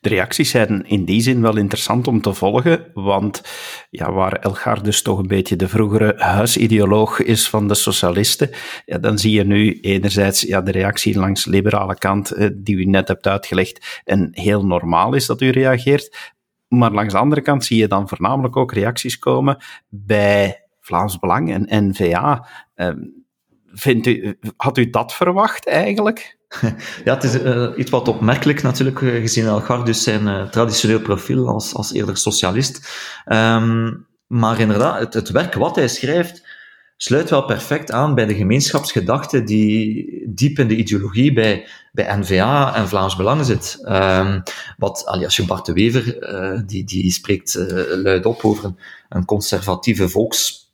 De 0.00 0.08
reacties 0.08 0.50
zijn 0.50 0.86
in 0.86 1.04
die 1.04 1.20
zin 1.20 1.40
wel 1.40 1.56
interessant 1.56 2.06
om 2.06 2.20
te 2.20 2.34
volgen, 2.34 2.86
want 2.94 3.42
ja, 3.90 4.12
waar 4.12 4.32
Elgar 4.32 4.82
dus 4.82 5.02
toch 5.02 5.18
een 5.18 5.26
beetje 5.26 5.56
de 5.56 5.68
vroegere 5.68 6.14
huisideoloog 6.16 7.20
is 7.20 7.48
van 7.48 7.68
de 7.68 7.74
socialisten, 7.74 8.50
ja, 8.84 8.98
dan 8.98 9.18
zie 9.18 9.32
je 9.32 9.44
nu 9.44 9.80
enerzijds 9.80 10.40
ja, 10.40 10.60
de 10.60 10.70
reactie 10.70 11.18
langs 11.18 11.44
de 11.44 11.50
liberale 11.50 11.98
kant, 11.98 12.30
eh, 12.30 12.48
die 12.54 12.76
u 12.76 12.84
net 12.84 13.08
hebt 13.08 13.26
uitgelegd, 13.26 14.02
en 14.04 14.28
heel 14.32 14.66
normaal 14.66 15.14
is 15.14 15.26
dat 15.26 15.40
u 15.40 15.50
reageert. 15.50 16.34
Maar 16.68 16.92
langs 16.92 17.12
de 17.12 17.18
andere 17.18 17.40
kant 17.40 17.64
zie 17.64 17.78
je 17.78 17.88
dan 17.88 18.08
voornamelijk 18.08 18.56
ook 18.56 18.72
reacties 18.72 19.18
komen 19.18 19.56
bij 19.88 20.67
Vlaams 20.88 21.18
Belang 21.18 21.68
en 21.68 21.88
N-VA. 21.88 22.46
Uh, 22.76 22.88
vindt 23.72 24.06
u, 24.06 24.38
had 24.56 24.78
u 24.78 24.90
dat 24.90 25.14
verwacht 25.14 25.68
eigenlijk? 25.68 26.36
Ja, 27.04 27.14
het 27.14 27.24
is 27.24 27.34
uh, 27.42 27.68
iets 27.76 27.90
wat 27.90 28.08
opmerkelijk 28.08 28.62
natuurlijk, 28.62 29.00
uh, 29.00 29.20
gezien 29.20 29.46
Elgar 29.46 29.84
dus 29.84 30.02
zijn 30.02 30.26
uh, 30.26 30.48
traditioneel 30.48 31.00
profiel 31.00 31.48
als, 31.48 31.74
als 31.74 31.92
eerder 31.92 32.16
socialist. 32.16 32.88
Um, 33.26 34.06
maar 34.26 34.60
inderdaad, 34.60 34.98
het, 34.98 35.14
het, 35.14 35.30
werk 35.30 35.54
wat 35.54 35.76
hij 35.76 35.88
schrijft 35.88 36.46
sluit 36.96 37.30
wel 37.30 37.44
perfect 37.44 37.92
aan 37.92 38.14
bij 38.14 38.26
de 38.26 38.34
gemeenschapsgedachte 38.34 39.42
die 39.42 40.24
diep 40.28 40.58
in 40.58 40.68
de 40.68 40.76
ideologie 40.76 41.32
bij, 41.32 41.66
bij 41.92 42.16
NVA 42.16 42.74
en 42.74 42.88
Vlaams 42.88 43.16
Belang 43.16 43.44
zit. 43.44 43.78
Um, 43.88 44.42
wat, 44.76 45.06
als 45.06 45.36
je 45.36 45.44
Bart 45.44 45.66
de 45.66 45.72
Wever, 45.72 46.64
die, 46.66 46.84
die 46.84 47.12
spreekt 47.12 47.54
luidop 48.02 48.44
over 48.44 48.74
een 49.08 49.24
conservatieve 49.24 50.08
volks 50.08 50.67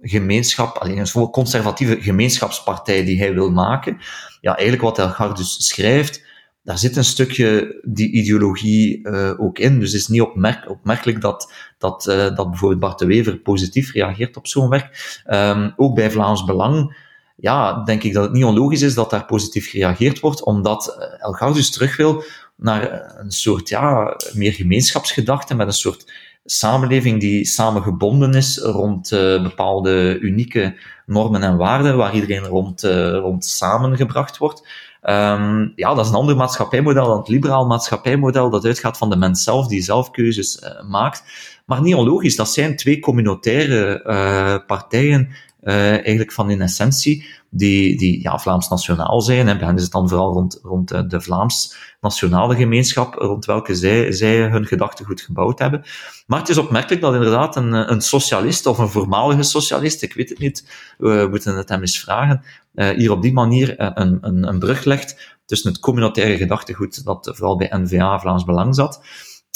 gemeenschap, 0.00 0.76
alleen 0.76 0.98
een 0.98 1.30
conservatieve 1.30 2.00
gemeenschapspartij 2.00 3.04
die 3.04 3.18
hij 3.18 3.34
wil 3.34 3.50
maken. 3.50 3.98
Ja, 4.40 4.56
eigenlijk 4.56 4.82
wat 4.82 4.98
Elgar 4.98 5.34
dus 5.34 5.66
schrijft, 5.66 6.26
daar 6.62 6.78
zit 6.78 6.96
een 6.96 7.04
stukje 7.04 7.80
die 7.82 8.12
ideologie 8.12 9.08
uh, 9.08 9.40
ook 9.40 9.58
in. 9.58 9.80
Dus 9.80 9.92
het 9.92 10.00
is 10.00 10.08
niet 10.08 10.20
opmerk 10.20 10.70
opmerkelijk 10.70 11.20
dat, 11.20 11.52
dat, 11.78 12.06
uh, 12.08 12.16
dat 12.16 12.50
bijvoorbeeld 12.50 12.80
Bart 12.80 12.98
de 12.98 13.06
Wever 13.06 13.38
positief 13.38 13.92
reageert 13.92 14.36
op 14.36 14.46
zo'n 14.46 14.68
werk. 14.68 15.22
Um, 15.30 15.72
ook 15.76 15.94
bij 15.94 16.10
Vlaams 16.10 16.44
Belang, 16.44 16.96
ja, 17.36 17.84
denk 17.84 18.02
ik 18.02 18.12
dat 18.12 18.24
het 18.24 18.32
niet 18.32 18.44
onlogisch 18.44 18.82
is 18.82 18.94
dat 18.94 19.10
daar 19.10 19.24
positief 19.24 19.70
gereageerd 19.70 20.20
wordt, 20.20 20.44
omdat 20.44 20.96
uh, 20.98 21.24
Elgar 21.24 21.52
dus 21.54 21.70
terug 21.70 21.96
wil 21.96 22.24
naar 22.56 23.14
een 23.18 23.30
soort, 23.30 23.68
ja, 23.68 24.16
meer 24.32 24.52
gemeenschapsgedachte, 24.52 25.54
met 25.54 25.66
een 25.66 25.72
soort 25.72 26.12
samenleving 26.50 27.20
die 27.20 27.44
samengebonden 27.44 28.34
is 28.34 28.58
rond 28.58 29.12
uh, 29.12 29.42
bepaalde 29.42 30.18
unieke 30.18 30.76
normen 31.06 31.42
en 31.42 31.56
waarden, 31.56 31.96
waar 31.96 32.14
iedereen 32.14 32.44
rond, 32.44 32.84
uh, 32.84 33.10
rond 33.10 33.44
samengebracht 33.44 34.38
wordt. 34.38 34.66
Um, 35.02 35.72
ja, 35.76 35.94
dat 35.94 36.04
is 36.04 36.10
een 36.10 36.16
ander 36.16 36.36
maatschappijmodel 36.36 37.06
dan 37.06 37.18
het 37.18 37.28
liberaal 37.28 37.66
maatschappijmodel, 37.66 38.50
dat 38.50 38.64
uitgaat 38.64 38.98
van 38.98 39.10
de 39.10 39.16
mens 39.16 39.42
zelf, 39.42 39.66
die 39.66 39.82
zelf 39.82 40.10
keuzes 40.10 40.62
uh, 40.62 40.88
maakt. 40.90 41.22
Maar 41.66 41.82
niet 41.82 41.94
onlogisch, 41.94 42.36
dat 42.36 42.50
zijn 42.50 42.76
twee 42.76 43.00
communautaire 43.00 44.62
partijen, 44.66 45.28
eigenlijk 45.62 46.32
van 46.32 46.50
in 46.50 46.60
essentie, 46.60 47.26
die, 47.50 47.98
die 47.98 48.22
ja, 48.22 48.38
Vlaams 48.38 48.68
nationaal 48.68 49.20
zijn. 49.20 49.48
En 49.48 49.58
bij 49.58 49.66
hen 49.66 49.76
is 49.76 49.82
het 49.82 49.92
dan 49.92 50.08
vooral 50.08 50.32
rond, 50.32 50.60
rond 50.62 51.10
de 51.10 51.20
Vlaams 51.20 51.76
nationale 52.00 52.56
gemeenschap, 52.56 53.14
rond 53.14 53.44
welke 53.44 53.74
zij, 53.74 54.12
zij 54.12 54.40
hun 54.40 54.66
gedachtegoed 54.66 55.20
gebouwd 55.20 55.58
hebben. 55.58 55.84
Maar 56.26 56.38
het 56.38 56.48
is 56.48 56.58
opmerkelijk 56.58 57.00
dat 57.00 57.14
inderdaad 57.14 57.56
een, 57.56 57.72
een 57.92 58.00
socialist 58.00 58.66
of 58.66 58.78
een 58.78 58.88
voormalige 58.88 59.42
socialist, 59.42 60.02
ik 60.02 60.14
weet 60.14 60.28
het 60.28 60.38
niet, 60.38 60.68
we 60.98 61.26
moeten 61.30 61.56
het 61.56 61.68
hem 61.68 61.80
eens 61.80 62.00
vragen, 62.00 62.42
hier 62.74 63.10
op 63.10 63.22
die 63.22 63.32
manier 63.32 63.74
een, 63.98 64.18
een, 64.20 64.48
een 64.48 64.58
brug 64.58 64.84
legt 64.84 65.36
tussen 65.46 65.70
het 65.70 65.80
communautaire 65.80 66.36
gedachtegoed 66.36 67.04
dat 67.04 67.30
vooral 67.34 67.56
bij 67.56 67.70
NVA 67.72 68.18
Vlaams 68.18 68.44
Belang 68.44 68.74
zat, 68.74 69.00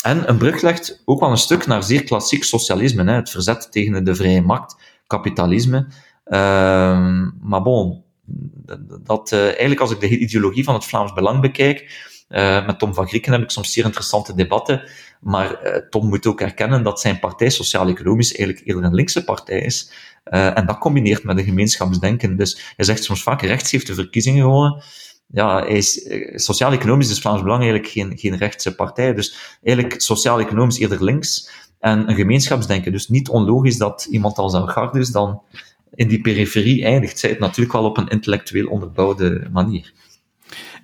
en 0.02 0.28
een 0.28 0.38
brug 0.38 0.62
legt 0.62 1.02
ook 1.04 1.20
wel 1.20 1.30
een 1.30 1.36
stuk 1.36 1.66
naar 1.66 1.82
zeer 1.82 2.04
klassiek 2.04 2.44
socialisme, 2.44 3.04
hè, 3.04 3.12
het 3.12 3.30
verzet 3.30 3.72
tegen 3.72 4.04
de 4.04 4.14
vrije 4.14 4.42
markt, 4.42 4.76
kapitalisme. 5.12 5.86
Uh, 6.26 7.28
maar 7.40 7.62
bon, 7.62 8.04
dat, 9.04 9.32
uh, 9.32 9.44
eigenlijk 9.44 9.80
als 9.80 9.90
ik 9.90 10.00
de 10.00 10.18
ideologie 10.18 10.64
van 10.64 10.74
het 10.74 10.84
Vlaams 10.84 11.12
Belang 11.12 11.40
bekijk, 11.40 12.10
uh, 12.28 12.66
met 12.66 12.78
Tom 12.78 12.94
van 12.94 13.08
Grieken 13.08 13.32
heb 13.32 13.42
ik 13.42 13.50
soms 13.50 13.72
zeer 13.72 13.84
interessante 13.84 14.34
debatten, 14.34 14.82
maar 15.20 15.66
uh, 15.66 15.76
Tom 15.90 16.08
moet 16.08 16.26
ook 16.26 16.40
erkennen 16.40 16.82
dat 16.82 17.00
zijn 17.00 17.18
partij 17.18 17.50
sociaal-economisch 17.50 18.34
eigenlijk 18.34 18.66
eerder 18.66 18.84
een 18.84 18.94
linkse 18.94 19.24
partij 19.24 19.60
is. 19.60 19.92
En 20.24 20.66
dat 20.66 20.78
combineert 20.78 21.24
met 21.24 21.38
een 21.38 21.44
gemeenschapsdenken. 21.44 22.36
Dus 22.36 22.72
hij 22.76 22.84
zegt 22.84 23.04
soms 23.04 23.22
vaak, 23.22 23.42
rechts 23.42 23.70
heeft 23.70 23.86
de 23.86 23.94
verkiezingen 23.94 24.42
gewonnen. 24.42 24.82
Ja, 25.26 25.66
sociaal-economisch 26.34 27.10
is 27.10 27.20
Vlaams 27.20 27.42
Belang 27.42 27.62
eigenlijk 27.62 27.92
geen, 27.92 28.18
geen 28.18 28.36
rechtse 28.36 28.74
partij. 28.74 29.14
Dus 29.14 29.58
eigenlijk 29.62 30.00
sociaal-economisch 30.00 30.78
eerder 30.78 31.04
links 31.04 31.50
en 31.82 32.08
een 32.08 32.14
gemeenschapsdenken. 32.14 32.92
Dus 32.92 33.08
niet 33.08 33.28
onlogisch 33.28 33.78
dat 33.78 34.06
iemand 34.10 34.38
als 34.38 34.54
Algardus 34.54 35.10
dan 35.10 35.42
in 35.94 36.08
die 36.08 36.20
periferie 36.20 36.84
eindigt. 36.84 37.18
Zij 37.18 37.30
het 37.30 37.38
natuurlijk 37.38 37.72
wel 37.72 37.84
op 37.84 37.96
een 37.96 38.08
intellectueel 38.08 38.66
onderbouwde 38.68 39.48
manier. 39.52 39.92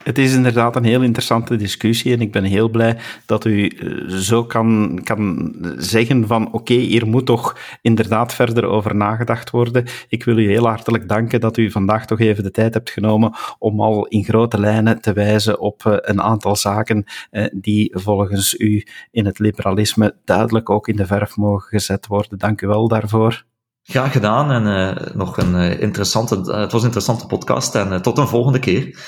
Het 0.03 0.19
is 0.19 0.35
inderdaad 0.35 0.77
een 0.77 0.85
heel 0.85 1.03
interessante 1.03 1.57
discussie 1.57 2.13
en 2.13 2.21
ik 2.21 2.33
ben 2.33 2.45
heel 2.45 2.69
blij 2.69 2.99
dat 3.27 3.45
u 3.45 3.67
eh, 3.67 4.07
zo 4.07 4.45
kan, 4.45 5.01
kan 5.05 5.55
zeggen 5.77 6.27
van 6.27 6.53
oké, 6.53 6.75
hier 6.75 7.07
moet 7.07 7.27
toch 7.27 7.59
inderdaad 7.83 8.35
verder 8.35 8.65
over 8.65 8.95
nagedacht 8.95 9.51
worden. 9.51 9.85
Ik 10.09 10.25
wil 10.25 10.39
u 10.39 10.49
heel 10.49 10.67
hartelijk 10.67 11.09
danken 11.09 11.41
dat 11.41 11.57
u 11.57 11.71
vandaag 11.71 12.07
toch 12.07 12.21
even 12.21 12.43
de 12.43 12.51
tijd 12.51 12.75
hebt 12.75 12.91
genomen 12.91 13.33
om 13.59 13.81
al 13.81 14.07
in 14.07 14.25
grote 14.25 14.61
lijnen 14.61 15.01
te 15.01 15.13
wijzen 15.13 15.61
op 15.61 15.87
eh, 15.87 15.97
een 16.01 16.23
aantal 16.23 16.57
zaken 16.57 17.05
eh, 17.31 17.45
die 17.53 17.91
volgens 17.95 18.55
u 18.59 18.87
in 19.11 19.27
het 19.27 19.39
liberalisme 19.39 20.17
duidelijk 20.25 20.71
ook 20.71 20.89
in 20.89 20.97
de 20.97 21.07
verf 21.07 21.37
mogen 21.37 21.69
gezet 21.69 22.07
worden. 22.07 22.39
Dank 22.39 22.61
u 22.61 22.67
wel 22.67 22.89
daarvoor. 22.89 23.45
Graag 23.91 24.13
gedaan 24.13 24.51
en 24.51 24.67
uh, 24.67 24.97
nog 25.15 25.37
een 25.37 25.55
uh, 25.55 25.81
interessante, 25.81 26.37
uh, 26.37 26.61
het 26.61 26.73
was 26.73 26.81
een 26.81 26.87
interessante 26.87 27.27
podcast 27.27 27.75
en 27.75 28.03
tot 28.03 28.19
een 28.19 28.29
volgende 28.29 28.59
keer. 28.59 28.99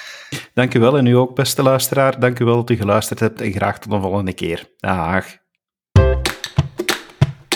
Dank 0.54 0.74
u 0.74 0.80
wel 0.80 0.98
en 0.98 1.06
u 1.06 1.16
ook, 1.16 1.34
beste 1.34 1.62
luisteraar. 1.62 2.20
Dank 2.20 2.38
u 2.38 2.44
wel 2.44 2.56
dat 2.56 2.70
u 2.70 2.76
geluisterd 2.76 3.20
hebt 3.20 3.40
en 3.40 3.52
graag 3.52 3.78
tot 3.78 3.92
een 3.92 4.00
volgende 4.00 4.32
keer. 4.32 4.68
Dag. 4.76 5.26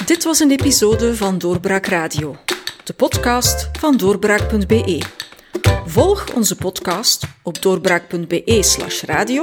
Dit 0.06 0.24
was 0.24 0.40
een 0.40 0.50
episode 0.50 1.16
van 1.16 1.38
Doorbraak 1.38 1.86
Radio, 1.86 2.36
de 2.84 2.92
podcast 2.92 3.70
van 3.78 3.96
doorbraak.be. 3.96 5.02
Volg 5.86 6.34
onze 6.34 6.56
podcast 6.56 7.26
op 7.42 7.62
doorbraak.be/radio 7.62 9.42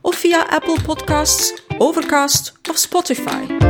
of 0.00 0.16
via 0.16 0.46
Apple 0.48 0.76
Podcasts, 0.82 1.62
Overcast 1.78 2.52
of 2.70 2.76
Spotify. 2.76 3.69